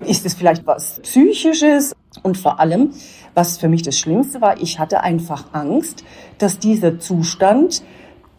Ist 0.00 0.26
es 0.26 0.34
vielleicht 0.34 0.66
was 0.66 1.00
Psychisches? 1.02 1.94
Und 2.24 2.36
vor 2.36 2.58
allem, 2.58 2.90
was 3.34 3.58
für 3.58 3.68
mich 3.68 3.82
das 3.82 3.96
Schlimmste 3.96 4.40
war, 4.40 4.60
ich 4.60 4.80
hatte 4.80 5.02
einfach 5.02 5.44
Angst, 5.52 6.04
dass 6.38 6.58
dieser 6.58 6.98
Zustand 6.98 7.84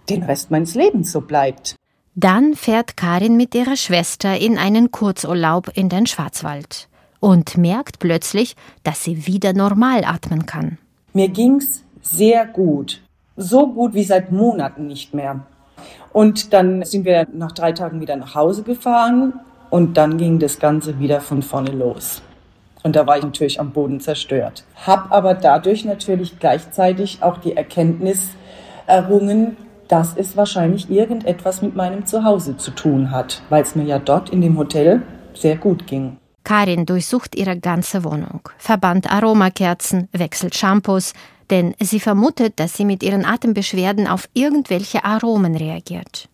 den 0.09 0.23
Rest 0.23 0.51
meines 0.51 0.75
Lebens 0.75 1.13
so 1.13 1.21
bleibt. 1.21 1.77
Dann 2.13 2.55
fährt 2.55 2.97
Karin 2.97 3.37
mit 3.37 3.55
ihrer 3.55 3.77
Schwester 3.77 4.37
in 4.37 4.57
einen 4.57 4.91
Kurzurlaub 4.91 5.71
in 5.75 5.87
den 5.87 6.07
Schwarzwald 6.07 6.89
und 7.21 7.57
merkt 7.57 7.99
plötzlich, 7.99 8.57
dass 8.83 9.03
sie 9.03 9.27
wieder 9.27 9.53
normal 9.53 10.03
atmen 10.03 10.45
kann. 10.45 10.77
Mir 11.13 11.29
ging's 11.29 11.84
sehr 12.05 12.45
gut. 12.45 13.01
So 13.35 13.67
gut 13.67 13.93
wie 13.93 14.03
seit 14.03 14.31
Monaten 14.31 14.87
nicht 14.87 15.13
mehr. 15.13 15.41
Und 16.13 16.53
dann 16.53 16.83
sind 16.83 17.03
wir 17.03 17.27
nach 17.33 17.51
drei 17.51 17.73
Tagen 17.73 17.99
wieder 17.99 18.15
nach 18.15 18.35
Hause 18.35 18.63
gefahren 18.63 19.33
und 19.69 19.97
dann 19.97 20.17
ging 20.17 20.39
das 20.39 20.59
Ganze 20.59 20.99
wieder 20.99 21.19
von 21.19 21.41
vorne 21.41 21.71
los. 21.71 22.21
Und 22.83 22.95
da 22.95 23.07
war 23.07 23.17
ich 23.17 23.23
natürlich 23.23 23.59
am 23.59 23.71
Boden 23.71 23.99
zerstört. 23.99 24.63
Hab 24.85 25.11
aber 25.11 25.33
dadurch 25.33 25.83
natürlich 25.83 26.39
gleichzeitig 26.39 27.23
auch 27.23 27.37
die 27.37 27.57
Erkenntnis 27.57 28.29
errungen, 28.87 29.57
dass 29.87 30.15
es 30.15 30.37
wahrscheinlich 30.37 30.89
irgendetwas 30.89 31.61
mit 31.61 31.75
meinem 31.75 32.05
Zuhause 32.05 32.57
zu 32.57 32.71
tun 32.71 33.11
hat, 33.11 33.41
weil 33.49 33.63
es 33.63 33.75
mir 33.75 33.83
ja 33.83 33.99
dort 33.99 34.29
in 34.29 34.41
dem 34.41 34.57
Hotel 34.57 35.01
sehr 35.33 35.57
gut 35.57 35.87
ging. 35.87 36.17
Karin 36.43 36.85
durchsucht 36.85 37.35
ihre 37.35 37.59
ganze 37.59 38.03
Wohnung, 38.03 38.47
verbannt 38.57 39.11
Aromakerzen, 39.11 40.07
wechselt 40.11 40.55
Shampoos, 40.55 41.13
denn 41.49 41.75
sie 41.79 41.99
vermutet, 41.99 42.53
dass 42.59 42.73
sie 42.73 42.85
mit 42.85 43.03
ihren 43.03 43.25
Atembeschwerden 43.25 44.07
auf 44.07 44.27
irgendwelche 44.33 45.03
Aromen 45.03 45.55
reagiert. 45.55 46.29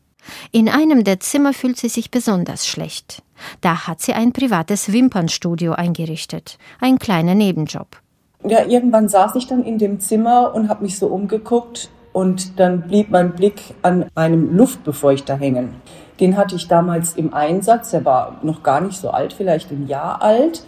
In 0.51 0.69
einem 0.69 1.03
der 1.03 1.19
Zimmer 1.19 1.53
fühlt 1.53 1.77
sie 1.77 1.89
sich 1.89 2.11
besonders 2.11 2.67
schlecht. 2.67 3.23
Da 3.61 3.87
hat 3.87 4.01
sie 4.01 4.13
ein 4.13 4.33
privates 4.33 4.91
Wimpernstudio 4.91 5.73
eingerichtet, 5.73 6.57
ein 6.79 6.99
kleiner 6.99 7.33
Nebenjob. 7.33 7.87
Ja, 8.43 8.65
irgendwann 8.65 9.07
saß 9.07 9.35
ich 9.35 9.47
dann 9.47 9.63
in 9.63 9.77
dem 9.77 9.99
Zimmer 9.99 10.53
und 10.53 10.69
habe 10.69 10.83
mich 10.83 10.97
so 10.97 11.07
umgeguckt 11.07 11.89
und 12.13 12.59
dann 12.59 12.81
blieb 12.81 13.09
mein 13.09 13.33
Blick 13.33 13.61
an 13.81 14.05
einem 14.15 14.55
Luftbefeuchter 14.55 15.37
hängen. 15.37 15.75
Den 16.19 16.37
hatte 16.37 16.55
ich 16.55 16.67
damals 16.67 17.13
im 17.15 17.33
Einsatz, 17.33 17.91
der 17.91 18.05
war 18.05 18.39
noch 18.43 18.63
gar 18.63 18.81
nicht 18.81 18.99
so 18.99 19.09
alt, 19.09 19.33
vielleicht 19.33 19.71
ein 19.71 19.87
Jahr 19.87 20.21
alt 20.21 20.63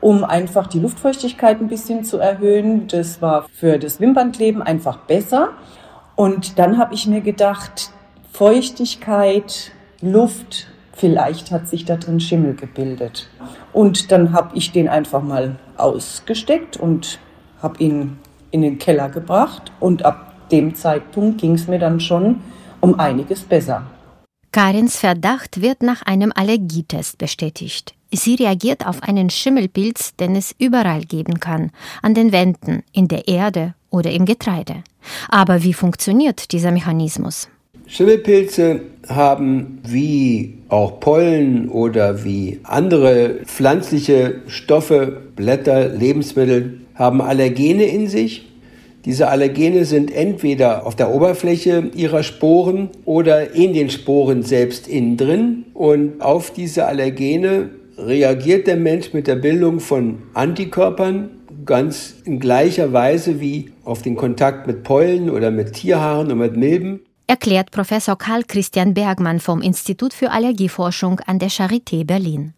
um 0.00 0.24
einfach 0.24 0.66
die 0.66 0.78
Luftfeuchtigkeit 0.78 1.60
ein 1.60 1.68
bisschen 1.68 2.04
zu 2.04 2.18
erhöhen. 2.18 2.86
Das 2.88 3.20
war 3.20 3.48
für 3.52 3.78
das 3.78 4.00
Wimpernkleben 4.00 4.62
einfach 4.62 4.98
besser. 4.98 5.50
Und 6.16 6.58
dann 6.58 6.78
habe 6.78 6.94
ich 6.94 7.06
mir 7.06 7.20
gedacht, 7.20 7.90
Feuchtigkeit, 8.32 9.72
Luft, 10.00 10.68
vielleicht 10.92 11.50
hat 11.50 11.68
sich 11.68 11.84
da 11.84 11.96
drin 11.96 12.20
Schimmel 12.20 12.54
gebildet. 12.54 13.28
Und 13.72 14.12
dann 14.12 14.32
habe 14.32 14.56
ich 14.56 14.72
den 14.72 14.88
einfach 14.88 15.22
mal 15.22 15.56
ausgesteckt 15.76 16.76
und 16.76 17.18
habe 17.62 17.82
ihn 17.82 18.18
in 18.50 18.62
den 18.62 18.78
Keller 18.78 19.08
gebracht. 19.08 19.72
Und 19.80 20.04
ab 20.04 20.34
dem 20.50 20.74
Zeitpunkt 20.74 21.40
ging 21.40 21.54
es 21.54 21.66
mir 21.66 21.78
dann 21.78 22.00
schon 22.00 22.40
um 22.80 22.98
einiges 22.98 23.42
besser. 23.42 23.86
Karins 24.52 24.96
Verdacht 24.96 25.60
wird 25.60 25.82
nach 25.82 26.02
einem 26.02 26.32
Allergietest 26.34 27.18
bestätigt. 27.18 27.94
Sie 28.12 28.36
reagiert 28.36 28.86
auf 28.86 29.02
einen 29.02 29.28
Schimmelpilz, 29.28 30.16
den 30.16 30.34
es 30.34 30.54
überall 30.58 31.02
geben 31.02 31.40
kann, 31.40 31.70
an 32.00 32.14
den 32.14 32.32
Wänden, 32.32 32.82
in 32.92 33.08
der 33.08 33.28
Erde 33.28 33.74
oder 33.90 34.10
im 34.10 34.24
Getreide. 34.24 34.82
Aber 35.28 35.62
wie 35.62 35.74
funktioniert 35.74 36.52
dieser 36.52 36.70
Mechanismus? 36.70 37.48
Schimmelpilze 37.86 38.80
haben 39.08 39.80
wie 39.86 40.58
auch 40.68 41.00
Pollen 41.00 41.68
oder 41.68 42.24
wie 42.24 42.60
andere 42.62 43.40
pflanzliche 43.46 44.42
Stoffe, 44.46 45.22
Blätter, 45.36 45.88
Lebensmittel, 45.88 46.80
haben 46.94 47.22
Allergene 47.22 47.84
in 47.84 48.08
sich. 48.08 48.46
Diese 49.04 49.28
Allergene 49.28 49.84
sind 49.84 50.10
entweder 50.10 50.86
auf 50.86 50.96
der 50.96 51.10
Oberfläche 51.10 51.90
ihrer 51.94 52.22
Sporen 52.22 52.90
oder 53.04 53.54
in 53.54 53.72
den 53.72 53.88
Sporen 53.88 54.42
selbst 54.42 54.86
innen 54.86 55.16
drin. 55.16 55.64
Und 55.72 56.20
auf 56.20 56.52
diese 56.52 56.84
Allergene 56.86 57.70
reagiert 57.98 58.66
der 58.66 58.76
Mensch 58.76 59.12
mit 59.12 59.26
der 59.26 59.36
Bildung 59.36 59.80
von 59.80 60.22
Antikörpern 60.34 61.30
ganz 61.64 62.14
in 62.24 62.40
gleicher 62.40 62.92
Weise 62.92 63.40
wie 63.40 63.72
auf 63.84 64.02
den 64.02 64.16
Kontakt 64.16 64.66
mit 64.66 64.84
Pollen 64.84 65.28
oder 65.28 65.50
mit 65.50 65.74
Tierhaaren 65.74 66.26
oder 66.26 66.36
mit 66.36 66.56
Milben. 66.56 67.00
Erklärt 67.26 67.70
Professor 67.70 68.16
Karl 68.16 68.44
Christian 68.44 68.94
Bergmann 68.94 69.40
vom 69.40 69.60
Institut 69.60 70.14
für 70.14 70.30
Allergieforschung 70.30 71.20
an 71.20 71.38
der 71.38 71.50
Charité 71.50 72.06
Berlin. 72.06 72.54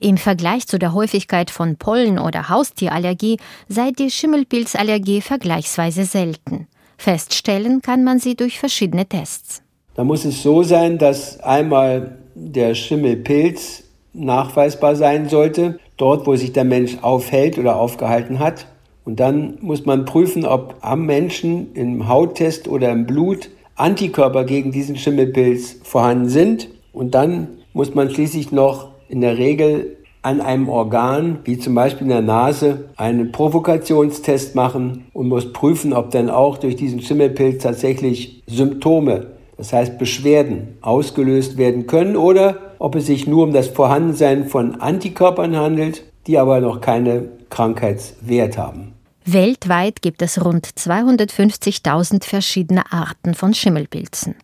Im 0.00 0.16
Vergleich 0.16 0.66
zu 0.66 0.78
der 0.78 0.94
Häufigkeit 0.94 1.50
von 1.50 1.76
Pollen- 1.76 2.18
oder 2.18 2.48
Haustierallergie 2.48 3.38
sei 3.68 3.90
die 3.90 4.10
Schimmelpilzallergie 4.10 5.20
vergleichsweise 5.20 6.04
selten. 6.04 6.68
Feststellen 6.96 7.82
kann 7.82 8.04
man 8.04 8.20
sie 8.20 8.36
durch 8.36 8.58
verschiedene 8.58 9.06
Tests. 9.06 9.62
Da 9.94 10.04
muss 10.04 10.24
es 10.24 10.42
so 10.42 10.62
sein, 10.62 10.98
dass 10.98 11.40
einmal 11.40 12.18
der 12.34 12.74
Schimmelpilz 12.74 13.85
nachweisbar 14.16 14.96
sein 14.96 15.28
sollte, 15.28 15.78
dort 15.96 16.26
wo 16.26 16.36
sich 16.36 16.52
der 16.52 16.64
Mensch 16.64 16.98
aufhält 17.02 17.58
oder 17.58 17.76
aufgehalten 17.76 18.38
hat. 18.38 18.66
Und 19.04 19.20
dann 19.20 19.58
muss 19.60 19.86
man 19.86 20.04
prüfen, 20.04 20.44
ob 20.44 20.76
am 20.80 21.06
Menschen 21.06 21.72
im 21.74 22.08
Hauttest 22.08 22.66
oder 22.68 22.90
im 22.90 23.06
Blut 23.06 23.50
Antikörper 23.76 24.44
gegen 24.44 24.72
diesen 24.72 24.96
Schimmelpilz 24.96 25.80
vorhanden 25.82 26.28
sind. 26.28 26.68
Und 26.92 27.14
dann 27.14 27.48
muss 27.72 27.94
man 27.94 28.10
schließlich 28.10 28.50
noch 28.50 28.88
in 29.08 29.20
der 29.20 29.38
Regel 29.38 29.96
an 30.22 30.40
einem 30.40 30.68
Organ, 30.68 31.38
wie 31.44 31.56
zum 31.56 31.76
Beispiel 31.76 32.06
in 32.06 32.08
der 32.08 32.20
Nase, 32.20 32.86
einen 32.96 33.30
Provokationstest 33.30 34.56
machen 34.56 35.04
und 35.12 35.28
muss 35.28 35.52
prüfen, 35.52 35.92
ob 35.92 36.10
dann 36.10 36.30
auch 36.30 36.58
durch 36.58 36.74
diesen 36.74 37.00
Schimmelpilz 37.00 37.62
tatsächlich 37.62 38.42
Symptome, 38.48 39.28
das 39.56 39.72
heißt 39.72 39.98
Beschwerden, 39.98 40.78
ausgelöst 40.80 41.58
werden 41.58 41.86
können 41.86 42.16
oder 42.16 42.65
ob 42.78 42.94
es 42.94 43.06
sich 43.06 43.26
nur 43.26 43.44
um 43.44 43.52
das 43.52 43.68
Vorhandensein 43.68 44.48
von 44.48 44.80
Antikörpern 44.80 45.56
handelt, 45.56 46.04
die 46.26 46.38
aber 46.38 46.60
noch 46.60 46.80
keine 46.80 47.28
Krankheitswert 47.50 48.58
haben. 48.58 48.92
Weltweit 49.24 50.02
gibt 50.02 50.22
es 50.22 50.44
rund 50.44 50.66
250.000 50.66 52.24
verschiedene 52.24 52.92
Arten 52.92 53.34
von 53.34 53.54
Schimmelpilzen. 53.54 54.36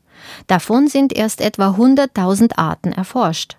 Davon 0.46 0.88
sind 0.88 1.12
erst 1.12 1.40
etwa 1.40 1.70
100.000 1.70 2.56
Arten 2.56 2.92
erforscht. 2.92 3.56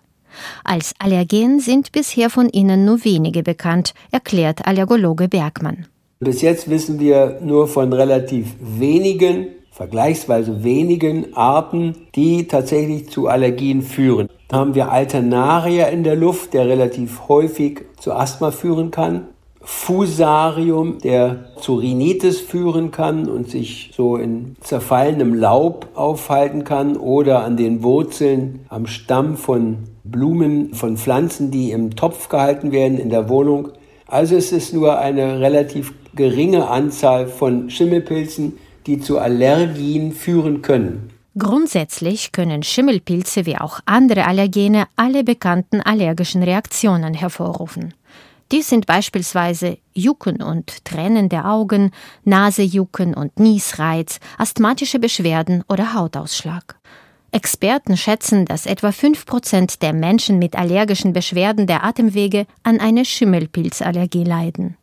Als 0.64 0.94
Allergen 1.00 1.60
sind 1.60 1.92
bisher 1.92 2.30
von 2.30 2.50
ihnen 2.50 2.86
nur 2.86 3.06
wenige 3.06 3.44
bekannt, 3.44 3.94
erklärt 4.12 4.66
Allergologe 4.66 5.28
Bergmann. 5.28 5.86
Bis 6.20 6.42
jetzt 6.42 6.70
wissen 6.70 7.00
wir 7.00 7.40
nur 7.42 7.68
von 7.68 7.94
relativ 7.94 8.56
wenigen, 8.60 9.48
vergleichsweise 9.72 10.64
wenigen 10.64 11.36
Arten, 11.36 11.96
die 12.16 12.48
tatsächlich 12.48 13.10
zu 13.10 13.28
Allergien 13.28 13.82
führen. 13.82 14.30
Haben 14.54 14.76
wir 14.76 14.92
Alternaria 14.92 15.88
in 15.88 16.04
der 16.04 16.16
Luft, 16.16 16.54
der 16.54 16.68
relativ 16.68 17.28
häufig 17.28 17.86
zu 18.00 18.14
Asthma 18.14 18.52
führen 18.52 18.92
kann. 18.92 19.30
Fusarium, 19.62 21.00
der 21.00 21.46
zu 21.60 21.74
Rhinitis 21.74 22.40
führen 22.40 22.92
kann 22.92 23.28
und 23.28 23.50
sich 23.50 23.94
so 23.98 24.16
in 24.16 24.56
zerfallenem 24.62 25.34
Laub 25.34 25.88
aufhalten 25.96 26.66
kann 26.66 26.98
oder 26.98 27.44
an 27.44 27.58
den 27.58 27.82
Wurzeln 27.82 28.68
am 28.70 28.86
Stamm 28.86 29.38
von 29.38 29.86
Blumen, 30.04 30.76
von 30.76 30.98
Pflanzen, 30.98 31.50
die 31.50 31.72
im 31.72 31.96
Topf 31.96 32.30
gehalten 32.30 32.72
werden 32.72 33.00
in 33.00 33.10
der 33.10 33.30
Wohnung. 33.30 33.70
Also 34.06 34.36
es 34.36 34.52
ist 34.52 34.72
nur 34.72 35.00
eine 35.00 35.40
relativ 35.40 35.96
geringe 36.16 36.68
Anzahl 36.68 37.26
von 37.26 37.72
Schimmelpilzen, 37.72 38.60
die 38.86 39.00
zu 39.00 39.18
Allergien 39.18 40.12
führen 40.12 40.62
können. 40.62 41.13
Grundsätzlich 41.38 42.32
können 42.32 42.62
Schimmelpilze 42.62 43.48
wie 43.48 43.58
auch 43.58 43.80
andere 43.86 44.26
Allergene 44.26 44.86
alle 44.96 45.24
bekannten 45.24 45.82
allergischen 45.82 46.44
Reaktionen 46.44 47.16
hervorrufen. 47.16 47.94
Dies 48.52 48.70
sind 48.70 48.86
beispielsweise 48.86 49.80
Jucken 49.94 50.44
und 50.44 50.86
Tränen 50.86 51.30
der 51.30 51.50
Augen, 51.50 51.90
Nasejucken 52.24 53.16
und 53.16 53.40
Niesreiz, 53.40 54.20
asthmatische 54.38 55.00
Beschwerden 55.00 55.64
oder 55.70 55.96
Hautausschlag. 55.96 56.76
Experten 57.32 57.98
schätzen, 57.98 58.46
dass 58.46 58.68
etwa 58.68 58.90
5% 58.90 59.80
der 59.80 59.94
Menschen 59.94 60.38
mit 60.38 60.56
allergischen 60.56 61.14
Beschwerden 61.14 61.66
der 61.66 61.84
Atemwege 61.84 62.46
an 62.62 62.80
einer 62.80 63.06
Schimmelpilzallergie 63.06 64.24
leiden. 64.24 64.78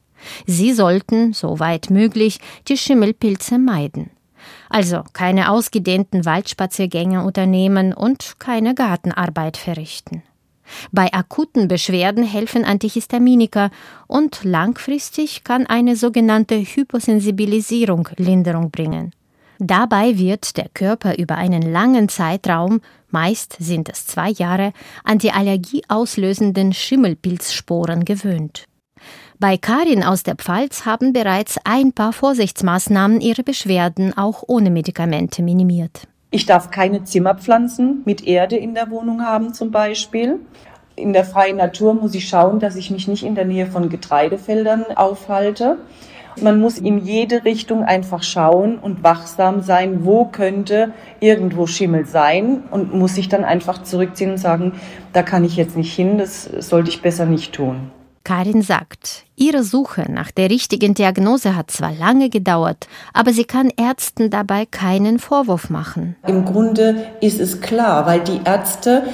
Sie 0.47 0.73
sollten, 0.73 1.33
soweit 1.33 1.90
möglich, 1.90 2.40
die 2.66 2.76
Schimmelpilze 2.76 3.57
meiden. 3.57 4.11
Also 4.71 5.03
keine 5.12 5.50
ausgedehnten 5.50 6.25
Waldspaziergänge 6.25 7.25
unternehmen 7.25 7.93
und 7.93 8.37
keine 8.39 8.75
Gartenarbeit 8.75 9.57
verrichten. 9.57 10.23
Bei 10.93 11.12
akuten 11.12 11.67
Beschwerden 11.67 12.25
helfen 12.25 12.65
Antihistaminika 12.65 13.71
und 14.07 14.45
langfristig 14.45 15.43
kann 15.43 15.67
eine 15.67 15.97
sogenannte 15.97 16.55
Hyposensibilisierung 16.55 18.09
Linderung 18.17 18.71
bringen. 18.71 19.12
Dabei 19.59 20.17
wird 20.17 20.57
der 20.57 20.69
Körper 20.73 21.19
über 21.19 21.37
einen 21.37 21.62
langen 21.62 22.09
Zeitraum, 22.09 22.81
meist 23.11 23.56
sind 23.59 23.89
es 23.91 24.06
zwei 24.06 24.30
Jahre, 24.30 24.73
an 25.04 25.19
die 25.19 25.33
allergieauslösenden 25.33 26.73
Schimmelpilzsporen 26.73 28.04
gewöhnt. 28.04 28.65
Bei 29.41 29.57
Karin 29.57 30.05
aus 30.05 30.23
der 30.23 30.35
Pfalz 30.35 30.85
haben 30.85 31.15
bereits 31.15 31.59
ein 31.65 31.95
paar 31.95 32.13
Vorsichtsmaßnahmen 32.13 33.23
ihre 33.23 33.43
Beschwerden 33.43 34.13
auch 34.15 34.45
ohne 34.47 34.69
Medikamente 34.69 35.43
minimiert. 35.43 36.07
Ich 36.31 36.45
darf 36.45 36.71
keine 36.71 37.05
Zimmerpflanzen 37.05 38.03
mit 38.05 38.26
Erde 38.26 38.57
in 38.57 38.75
der 38.75 38.91
Wohnung 38.91 39.23
haben 39.23 39.55
zum 39.55 39.71
Beispiel. 39.71 40.41
In 40.95 41.15
der 41.15 41.25
freien 41.25 41.57
Natur 41.57 41.95
muss 41.95 42.15
ich 42.15 42.29
schauen, 42.29 42.61
dass 42.61 42.76
ich 42.76 42.91
mich 42.91 43.09
nicht 43.09 43.23
in 43.23 43.35
der 43.35 43.47
Nähe 43.47 43.65
von 43.65 43.89
Getreidefeldern 43.89 44.85
aufhalte. 44.95 45.79
Man 46.43 46.61
muss 46.61 46.76
in 46.76 46.99
jede 46.99 47.47
Richtung 47.47 47.83
einfach 47.83 48.23
schauen 48.23 48.79
und 48.79 49.03
wachsam 49.03 49.63
sein, 49.63 50.05
wo 50.05 50.26
könnte 50.26 50.93
irgendwo 51.19 51.67
Schimmel 51.67 52.05
sein 52.05 52.65
und 52.71 52.93
muss 52.93 53.15
sich 53.15 53.31
dann 53.31 53.45
einfach 53.45 53.85
zurückziehen 53.85 54.33
und 54.33 54.39
sagen, 54.39 54.75
da 55.15 55.23
kann 55.23 55.47
ich 55.47 55.57
jetzt 55.57 55.79
nicht 55.79 55.95
hin, 55.95 56.19
das 56.19 56.45
sollte 56.45 56.91
ich 56.91 57.00
besser 57.00 57.25
nicht 57.25 57.55
tun. 57.55 57.91
Karin 58.23 58.63
sagt, 58.63 59.25
ihre 59.35 59.63
Suche 59.63 60.11
nach 60.11 60.30
der 60.30 60.50
richtigen 60.50 60.95
Diagnose 60.95 61.56
hat 61.56 61.71
zwar 61.71 61.93
lange 61.93 62.28
gedauert, 62.28 62.87
aber 63.15 63.33
sie 63.33 63.45
kann 63.45 63.71
Ärzten 63.76 64.30
dabei 64.30 64.67
keinen 64.67 65.19
Vorwurf 65.19 65.71
machen. 65.71 66.17
Im 66.26 66.45
Grunde 66.45 67.06
ist 67.21 67.41
es 67.41 67.61
klar, 67.61 68.06
weil 68.06 68.21
die 68.21 68.41
Ärzte, 68.45 69.04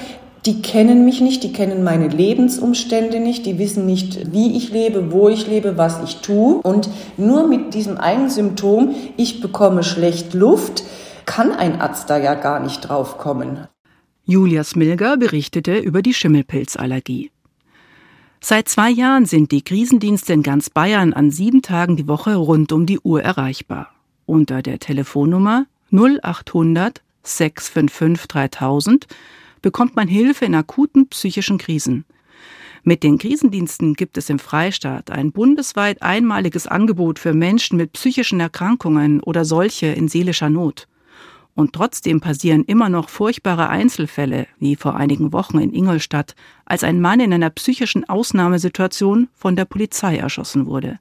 die 0.44 0.60
kennen 0.60 1.04
mich 1.04 1.20
nicht, 1.20 1.42
die 1.44 1.52
kennen 1.52 1.84
meine 1.84 2.08
Lebensumstände 2.08 3.20
nicht, 3.20 3.46
die 3.46 3.58
wissen 3.58 3.86
nicht, 3.86 4.32
wie 4.32 4.56
ich 4.56 4.70
lebe, 4.70 5.12
wo 5.12 5.28
ich 5.28 5.46
lebe, 5.46 5.76
was 5.76 6.02
ich 6.02 6.16
tue. 6.16 6.60
Und 6.62 6.88
nur 7.16 7.46
mit 7.48 7.74
diesem 7.74 7.98
einen 7.98 8.28
Symptom, 8.28 8.94
ich 9.16 9.40
bekomme 9.40 9.82
schlecht 9.82 10.34
Luft, 10.34 10.82
kann 11.26 11.52
ein 11.52 11.80
Arzt 11.80 12.10
da 12.10 12.18
ja 12.18 12.34
gar 12.34 12.60
nicht 12.60 12.88
drauf 12.88 13.18
kommen. 13.18 13.66
Julia 14.24 14.64
Smilger 14.64 15.16
berichtete 15.16 15.78
über 15.78 16.02
die 16.02 16.14
Schimmelpilzallergie. 16.14 17.30
Seit 18.48 18.68
zwei 18.68 18.90
Jahren 18.90 19.26
sind 19.26 19.50
die 19.50 19.62
Krisendienste 19.62 20.32
in 20.32 20.44
ganz 20.44 20.70
Bayern 20.70 21.12
an 21.12 21.32
sieben 21.32 21.62
Tagen 21.62 21.96
die 21.96 22.06
Woche 22.06 22.36
rund 22.36 22.70
um 22.70 22.86
die 22.86 23.00
Uhr 23.00 23.20
erreichbar. 23.20 23.92
Unter 24.24 24.62
der 24.62 24.78
Telefonnummer 24.78 25.66
0800 25.90 27.02
655 27.24 28.28
3000 28.28 29.08
bekommt 29.62 29.96
man 29.96 30.06
Hilfe 30.06 30.44
in 30.44 30.54
akuten 30.54 31.08
psychischen 31.08 31.58
Krisen. 31.58 32.04
Mit 32.84 33.02
den 33.02 33.18
Krisendiensten 33.18 33.94
gibt 33.94 34.16
es 34.16 34.30
im 34.30 34.38
Freistaat 34.38 35.10
ein 35.10 35.32
bundesweit 35.32 36.00
einmaliges 36.02 36.68
Angebot 36.68 37.18
für 37.18 37.34
Menschen 37.34 37.76
mit 37.76 37.94
psychischen 37.94 38.38
Erkrankungen 38.38 39.20
oder 39.24 39.44
solche 39.44 39.86
in 39.86 40.06
seelischer 40.06 40.50
Not. 40.50 40.86
Und 41.56 41.72
trotzdem 41.72 42.20
passieren 42.20 42.64
immer 42.64 42.90
noch 42.90 43.08
furchtbare 43.08 43.70
Einzelfälle, 43.70 44.46
wie 44.58 44.76
vor 44.76 44.94
einigen 44.94 45.32
Wochen 45.32 45.58
in 45.58 45.72
Ingolstadt, 45.72 46.36
als 46.66 46.84
ein 46.84 47.00
Mann 47.00 47.18
in 47.18 47.32
einer 47.32 47.48
psychischen 47.48 48.06
Ausnahmesituation 48.06 49.28
von 49.34 49.56
der 49.56 49.64
Polizei 49.64 50.18
erschossen 50.18 50.66
wurde. 50.66 51.00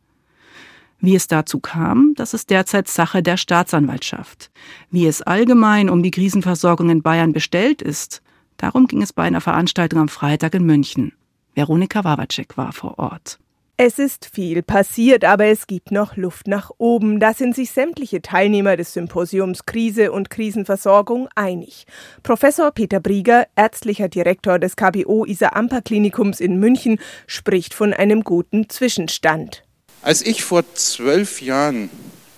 Wie 1.02 1.14
es 1.14 1.28
dazu 1.28 1.60
kam, 1.60 2.14
das 2.16 2.34
ist 2.34 2.50
derzeit 2.50 2.88
Sache 2.88 3.22
der 3.22 3.36
Staatsanwaltschaft. 3.36 4.50
Wie 4.90 5.06
es 5.06 5.22
allgemein 5.22 5.90
um 5.90 6.02
die 6.02 6.12
Krisenversorgung 6.12 6.90
in 6.90 7.02
Bayern 7.02 7.34
bestellt 7.34 7.82
ist, 7.82 8.22
darum 8.56 8.88
ging 8.88 9.02
es 9.02 9.12
bei 9.12 9.24
einer 9.24 9.42
Veranstaltung 9.42 10.00
am 10.00 10.08
Freitag 10.08 10.56
in 10.56 10.66
München. 10.66 11.12
Veronika 11.54 12.06
Wawacek 12.06 12.56
war 12.56 12.72
vor 12.72 12.98
Ort. 12.98 13.40
Es 13.78 14.00
ist 14.00 14.30
viel 14.32 14.64
passiert, 14.64 15.26
aber 15.26 15.48
es 15.48 15.68
gibt 15.68 15.92
noch 15.92 16.16
Luft 16.16 16.48
nach 16.48 16.72
oben. 16.78 17.20
Da 17.20 17.34
sind 17.34 17.54
sich 17.54 17.72
sämtliche 17.72 18.22
Teilnehmer 18.22 18.78
des 18.78 18.94
Symposiums 18.94 19.66
Krise 19.66 20.14
und 20.14 20.30
Krisenversorgung 20.30 21.28
einig. 21.36 21.86
Professor 22.24 22.72
Peter 22.72 23.02
Brieger, 23.02 23.48
ärztlicher 23.58 24.08
Direktor 24.08 24.60
des 24.60 24.78
KBO 24.78 25.26
Isar 25.26 25.58
Amper 25.58 25.82
Klinikums 25.82 26.40
in 26.40 26.58
München, 26.58 27.00
spricht 27.28 27.74
von 27.74 27.92
einem 27.92 28.24
guten 28.24 28.70
Zwischenstand. 28.70 29.64
Als 30.02 30.22
ich 30.22 30.46
vor 30.46 30.64
zwölf 30.76 31.42
Jahren 31.42 31.90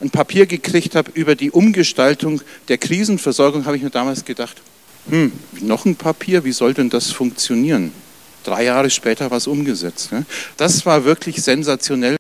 ein 0.02 0.10
Papier 0.10 0.48
gekriegt 0.48 0.96
habe 0.96 1.12
über 1.14 1.36
die 1.36 1.52
Umgestaltung 1.52 2.42
der 2.68 2.80
Krisenversorgung, 2.80 3.68
habe 3.68 3.78
ich 3.78 3.84
mir 3.84 3.92
damals 3.92 4.26
gedacht, 4.26 4.60
hm, 5.08 5.32
noch 5.62 5.86
ein 5.86 5.98
Papier, 5.98 6.44
wie 6.46 6.52
soll 6.52 6.74
denn 6.74 6.90
das 6.90 7.12
funktionieren? 7.12 7.92
Drei 8.48 8.64
Jahre 8.64 8.90
später 8.90 9.30
war 9.30 9.40
es 9.40 9.48
umgesetzt. 9.48 10.14
Ne? 10.14 10.26
Das 10.56 10.86
war 10.86 11.04
wirklich 11.04 11.44
sensationell. 11.44 12.16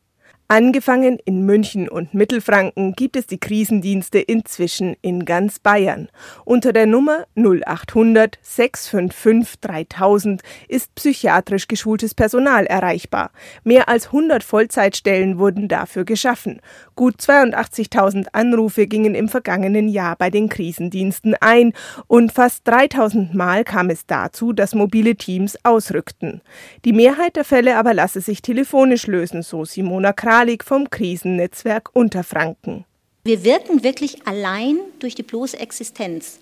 Angefangen 0.49 1.19
in 1.25 1.45
München 1.45 1.87
und 1.87 2.13
Mittelfranken 2.13 2.93
gibt 2.93 3.15
es 3.15 3.27
die 3.27 3.37
Krisendienste 3.37 4.19
inzwischen 4.19 4.95
in 5.01 5.23
ganz 5.23 5.59
Bayern. 5.59 6.09
Unter 6.43 6.71
der 6.73 6.85
Nummer 6.85 7.25
0800 7.35 8.39
655 8.41 9.59
3000 9.59 10.41
ist 10.69 10.95
psychiatrisch 10.95 11.67
geschultes 11.67 12.13
Personal 12.13 12.65
erreichbar. 12.65 13.31
Mehr 13.65 13.87
als 13.87 14.07
100 14.07 14.41
Vollzeitstellen 14.41 15.37
wurden 15.37 15.67
dafür 15.67 16.03
geschaffen. 16.03 16.61
Gut 16.97 17.21
82.000 17.21 18.29
Anrufe 18.31 18.87
gingen 18.87 19.13
im 19.13 19.29
vergangenen 19.29 19.87
Jahr 19.87 20.15
bei 20.15 20.31
den 20.31 20.49
Krisendiensten 20.49 21.35
ein 21.39 21.73
und 22.07 22.31
fast 22.31 22.67
3.000 22.67 23.37
Mal 23.37 23.63
kam 23.63 23.91
es 23.91 24.07
dazu, 24.07 24.51
dass 24.51 24.73
mobile 24.73 25.15
Teams 25.15 25.59
ausrückten. 25.63 26.41
Die 26.85 26.93
Mehrheit 26.93 27.35
der 27.35 27.45
Fälle 27.45 27.77
aber 27.77 27.93
lasse 27.93 28.19
sich 28.19 28.41
telefonisch 28.41 29.05
lösen, 29.05 29.43
so 29.43 29.63
Simona 29.63 30.11
Kralik 30.11 30.63
vom 30.63 30.89
Krisennetzwerk 30.89 31.91
Unterfranken. 31.93 32.83
Wir 33.25 33.43
wirken 33.43 33.83
wirklich 33.83 34.25
allein 34.25 34.77
durch 34.97 35.13
die 35.13 35.21
bloße 35.21 35.59
Existenz. 35.59 36.39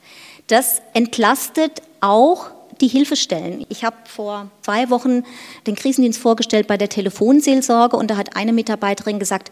Das 0.47 0.81
entlastet 0.93 1.81
auch 1.99 2.49
die 2.79 2.87
Hilfestellen. 2.87 3.65
Ich 3.67 3.83
habe 3.83 3.97
vor 4.05 4.49
zwei 4.61 4.89
Wochen 4.89 5.23
den 5.67 5.75
Krisendienst 5.75 6.17
vorgestellt 6.17 6.67
bei 6.67 6.77
der 6.77 6.87
Telefonseelsorge 6.87 7.97
und 7.97 8.09
da 8.09 8.15
hat 8.15 8.37
eine 8.37 8.53
Mitarbeiterin 8.53 9.19
gesagt, 9.19 9.51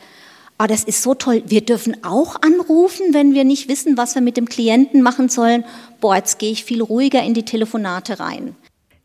oh, 0.60 0.66
das 0.68 0.84
ist 0.84 1.02
so 1.02 1.14
toll, 1.14 1.44
wir 1.46 1.62
dürfen 1.62 2.04
auch 2.04 2.42
anrufen, 2.42 3.14
wenn 3.14 3.34
wir 3.34 3.44
nicht 3.44 3.68
wissen, 3.68 3.98
was 3.98 4.16
wir 4.16 4.22
mit 4.22 4.38
dem 4.38 4.48
Klienten 4.48 5.02
machen 5.02 5.30
sollen. 5.30 5.66
Boah, 6.00 6.16
jetzt 6.16 6.40
gehe 6.40 6.52
ich 6.52 6.64
viel 6.64 6.82
ruhiger 6.82 7.24
in 7.24 7.34
die 7.34 7.46
Telefonate 7.46 8.20
rein. 8.20 8.56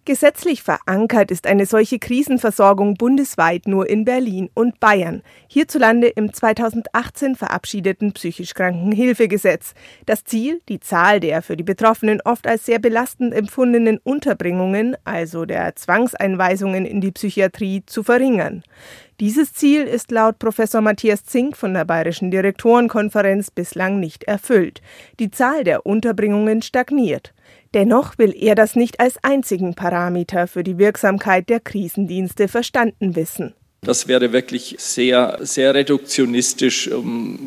Gesetzlich 0.08 0.62
verankert 0.62 1.30
ist 1.30 1.46
eine 1.46 1.66
solche 1.66 1.98
Krisenversorgung 1.98 2.94
bundesweit 2.94 3.68
nur 3.68 3.90
in 3.90 4.06
Berlin 4.06 4.48
und 4.54 4.80
Bayern. 4.80 5.20
Hierzulande 5.48 6.06
im 6.06 6.32
2018 6.32 7.37
verabschiedeten 7.37 8.12
psychisch 8.14 8.54
Krankenhilfegesetz. 8.54 9.74
Das 10.06 10.24
Ziel, 10.24 10.62
die 10.70 10.80
Zahl 10.80 11.20
der 11.20 11.42
für 11.42 11.58
die 11.58 11.62
Betroffenen 11.62 12.22
oft 12.24 12.46
als 12.46 12.64
sehr 12.64 12.78
belastend 12.78 13.34
empfundenen 13.34 13.98
Unterbringungen, 13.98 14.96
also 15.04 15.44
der 15.44 15.76
Zwangseinweisungen 15.76 16.87
in 16.87 17.02
die 17.02 17.12
Psychiatrie, 17.12 17.82
zu 17.84 18.02
verringern. 18.02 18.62
Dieses 19.20 19.52
Ziel 19.52 19.83
ist 19.83 20.12
laut 20.12 20.38
Professor 20.38 20.81
Matthias 20.81 21.24
Zink 21.24 21.57
von 21.57 21.74
der 21.74 21.85
Bayerischen 21.85 22.31
Direktorenkonferenz 22.31 23.50
bislang 23.50 23.98
nicht 23.98 24.22
erfüllt. 24.22 24.81
Die 25.18 25.33
Zahl 25.33 25.64
der 25.64 25.87
Unterbringungen 25.87 26.62
stagniert. 26.62 27.35
Dennoch 27.74 28.16
will 28.16 28.33
er 28.33 28.54
das 28.54 28.76
nicht 28.76 29.00
als 29.00 29.16
einzigen 29.24 29.74
Parameter 29.74 30.46
für 30.46 30.62
die 30.62 30.78
Wirksamkeit 30.78 31.48
der 31.48 31.59
Krisendienste 31.59 32.46
verstanden 32.46 33.16
wissen. 33.16 33.54
Das 33.81 34.07
wäre 34.07 34.33
wirklich 34.33 34.76
sehr, 34.78 35.38
sehr 35.40 35.74
reduktionistisch. 35.74 36.88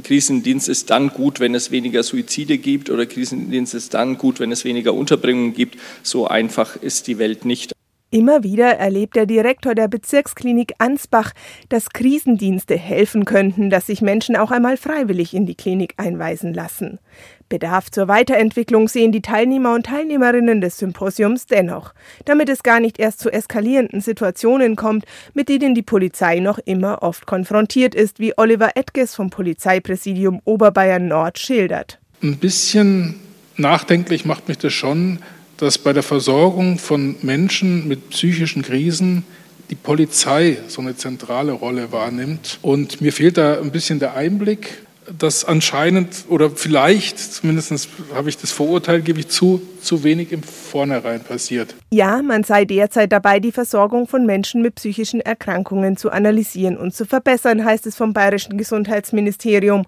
Krisendienst 0.04 0.68
ist 0.68 0.90
dann 0.90 1.08
gut, 1.08 1.40
wenn 1.40 1.56
es 1.56 1.72
weniger 1.72 2.04
Suizide 2.04 2.58
gibt 2.58 2.90
oder 2.90 3.06
Krisendienst 3.06 3.76
ist 3.76 3.94
dann 3.94 4.18
gut, 4.18 4.42
wenn 4.42 4.52
es 4.52 4.66
weniger 4.66 4.94
Unterbringungen 4.94 5.54
gibt. 5.54 5.78
So 6.04 6.28
einfach 6.28 6.76
ist 6.76 7.08
die 7.08 7.18
Welt 7.18 7.46
nicht. 7.46 7.72
Immer 8.14 8.44
wieder 8.44 8.78
erlebt 8.78 9.16
der 9.16 9.26
Direktor 9.26 9.74
der 9.74 9.88
Bezirksklinik 9.88 10.74
Ansbach, 10.80 11.32
dass 11.70 11.92
Krisendienste 11.92 12.78
helfen 12.78 13.24
könnten, 13.24 13.70
dass 13.70 13.88
sich 13.88 14.02
Menschen 14.02 14.36
auch 14.36 14.52
einmal 14.52 14.76
freiwillig 14.76 15.34
in 15.34 15.46
die 15.46 15.56
Klinik 15.56 15.94
einweisen 15.96 16.54
lassen. 16.54 17.00
Bedarf 17.48 17.90
zur 17.90 18.10
Weiterentwicklung 18.10 18.90
sehen 18.90 19.14
die 19.14 19.22
Teilnehmer 19.22 19.74
und 19.74 19.86
Teilnehmerinnen 19.86 20.60
des 20.60 20.78
Symposiums 20.78 21.46
dennoch, 21.46 21.94
damit 22.26 22.50
es 22.50 22.64
gar 22.64 22.82
nicht 22.82 23.00
erst 23.00 23.22
zu 23.22 23.32
eskalierenden 23.32 24.02
Situationen 24.02 24.76
kommt, 24.76 25.06
mit 25.34 25.48
denen 25.48 25.74
die 25.74 25.82
Polizei 25.82 26.40
noch 26.40 26.60
immer 26.60 27.04
oft 27.04 27.26
konfrontiert 27.26 27.96
ist, 27.96 28.20
wie 28.20 28.38
Oliver 28.38 28.72
Edges 28.76 29.16
vom 29.16 29.30
Polizeipräsidium 29.30 30.42
Oberbayern 30.44 31.08
Nord 31.08 31.40
schildert. 31.40 31.98
Ein 32.22 32.40
bisschen 32.40 33.22
nachdenklich 33.56 34.26
macht 34.26 34.50
mich 34.50 34.58
das 34.58 34.74
schon, 34.74 35.20
dass 35.62 35.78
bei 35.78 35.94
der 35.94 36.04
Versorgung 36.04 36.80
von 36.80 37.16
Menschen 37.22 37.88
mit 37.88 38.10
psychischen 38.10 38.64
Krisen 38.64 39.24
die 39.70 39.76
Polizei 39.76 40.58
so 40.68 40.82
eine 40.82 40.98
zentrale 40.98 41.52
Rolle 41.52 41.92
wahrnimmt. 41.92 42.58
Und 42.64 43.00
mir 43.00 43.14
fehlt 43.14 43.38
da 43.38 43.60
ein 43.60 43.72
bisschen 43.72 44.00
der 44.00 44.16
Einblick, 44.16 44.84
dass 45.18 45.46
anscheinend 45.46 46.26
oder 46.30 46.50
vielleicht, 46.50 47.20
zumindest 47.20 47.90
habe 48.14 48.30
ich 48.30 48.38
das 48.38 48.52
Vorurteil, 48.52 49.02
gebe 49.02 49.20
ich 49.20 49.28
zu, 49.30 49.62
zu 49.82 50.04
wenig 50.04 50.32
im 50.32 50.42
Vornherein 50.42 51.22
passiert. 51.22 51.76
Ja, 51.92 52.22
man 52.22 52.44
sei 52.44 52.66
derzeit 52.66 53.12
dabei, 53.12 53.40
die 53.40 53.52
Versorgung 53.52 54.08
von 54.08 54.26
Menschen 54.26 54.64
mit 54.64 54.76
psychischen 54.76 55.22
Erkrankungen 55.22 55.96
zu 55.96 56.12
analysieren 56.12 56.76
und 56.78 56.94
zu 56.94 57.06
verbessern, 57.06 57.64
heißt 57.64 57.86
es 57.86 57.96
vom 57.96 58.14
Bayerischen 58.14 58.58
Gesundheitsministerium. 58.58 59.86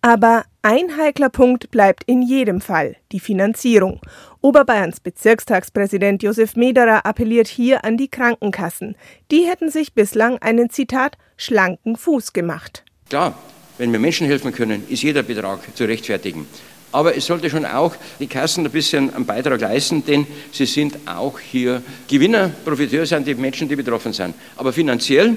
Aber 0.00 0.44
ein 0.62 0.96
heikler 0.96 1.28
Punkt 1.28 1.72
bleibt 1.72 2.04
in 2.06 2.22
jedem 2.22 2.60
Fall 2.60 2.94
die 3.10 3.18
Finanzierung. 3.18 4.00
Oberbayerns 4.40 5.00
Bezirkstagspräsident 5.00 6.22
Josef 6.22 6.54
Mederer 6.54 7.04
appelliert 7.04 7.48
hier 7.48 7.84
an 7.84 7.96
die 7.96 8.08
Krankenkassen. 8.08 8.94
Die 9.32 9.48
hätten 9.48 9.70
sich 9.70 9.92
bislang 9.92 10.38
einen 10.38 10.70
Zitat 10.70 11.18
schlanken 11.36 11.96
Fuß 11.96 12.32
gemacht. 12.32 12.84
Klar, 13.08 13.36
wenn 13.78 13.90
wir 13.90 13.98
Menschen 13.98 14.28
helfen 14.28 14.52
können, 14.52 14.84
ist 14.88 15.02
jeder 15.02 15.24
Betrag 15.24 15.60
zu 15.76 15.84
rechtfertigen. 15.84 16.46
Aber 16.92 17.16
es 17.16 17.26
sollte 17.26 17.50
schon 17.50 17.66
auch 17.66 17.96
die 18.20 18.28
Kassen 18.28 18.64
ein 18.64 18.70
bisschen 18.70 19.12
einen 19.12 19.26
Beitrag 19.26 19.60
leisten, 19.60 20.04
denn 20.04 20.26
sie 20.52 20.66
sind 20.66 20.96
auch 21.06 21.40
hier 21.40 21.82
Gewinner, 22.06 22.50
Profiteur 22.64 23.04
sind 23.04 23.26
die 23.26 23.34
Menschen, 23.34 23.68
die 23.68 23.76
betroffen 23.76 24.12
sind. 24.12 24.34
Aber 24.56 24.72
finanziell 24.72 25.36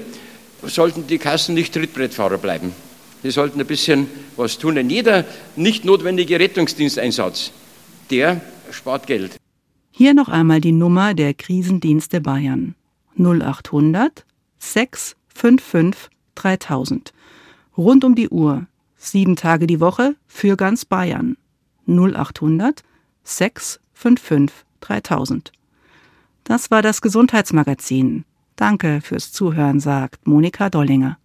sollten 0.64 1.08
die 1.08 1.18
Kassen 1.18 1.56
nicht 1.56 1.74
Trittbrettfahrer 1.74 2.38
bleiben. 2.38 2.74
Sie 3.26 3.32
sollten 3.32 3.60
ein 3.60 3.66
bisschen 3.66 4.06
was 4.36 4.60
tun, 4.60 4.76
denn 4.76 4.88
jeder 4.88 5.26
nicht 5.56 5.84
notwendige 5.84 6.40
Rettungsdiensteinsatz, 6.40 7.52
der 8.12 8.40
spart 8.70 9.08
Geld. 9.08 9.38
Hier 9.90 10.14
noch 10.14 10.30
einmal 10.30 10.62
die 10.62 10.72
Nummer 10.72 11.16
der 11.16 11.34
Krisendienste 11.34 12.22
Bayern. 12.22 12.76
0800 13.18 14.26
655 14.60 16.12
3000. 16.36 17.14
Rund 17.76 18.04
um 18.04 18.14
die 18.14 18.30
Uhr, 18.30 18.68
sieben 18.96 19.36
Tage 19.36 19.66
die 19.66 19.80
Woche 19.80 20.16
für 20.28 20.56
ganz 20.56 20.86
Bayern. 20.86 21.36
0800 21.88 22.84
655 23.24 24.56
3000. 24.82 25.52
Das 26.44 26.70
war 26.70 26.84
das 26.84 27.02
Gesundheitsmagazin. 27.02 28.24
Danke 28.56 29.02
fürs 29.02 29.32
Zuhören, 29.32 29.80
sagt 29.80 30.28
Monika 30.28 30.70
Dollinger. 30.70 31.18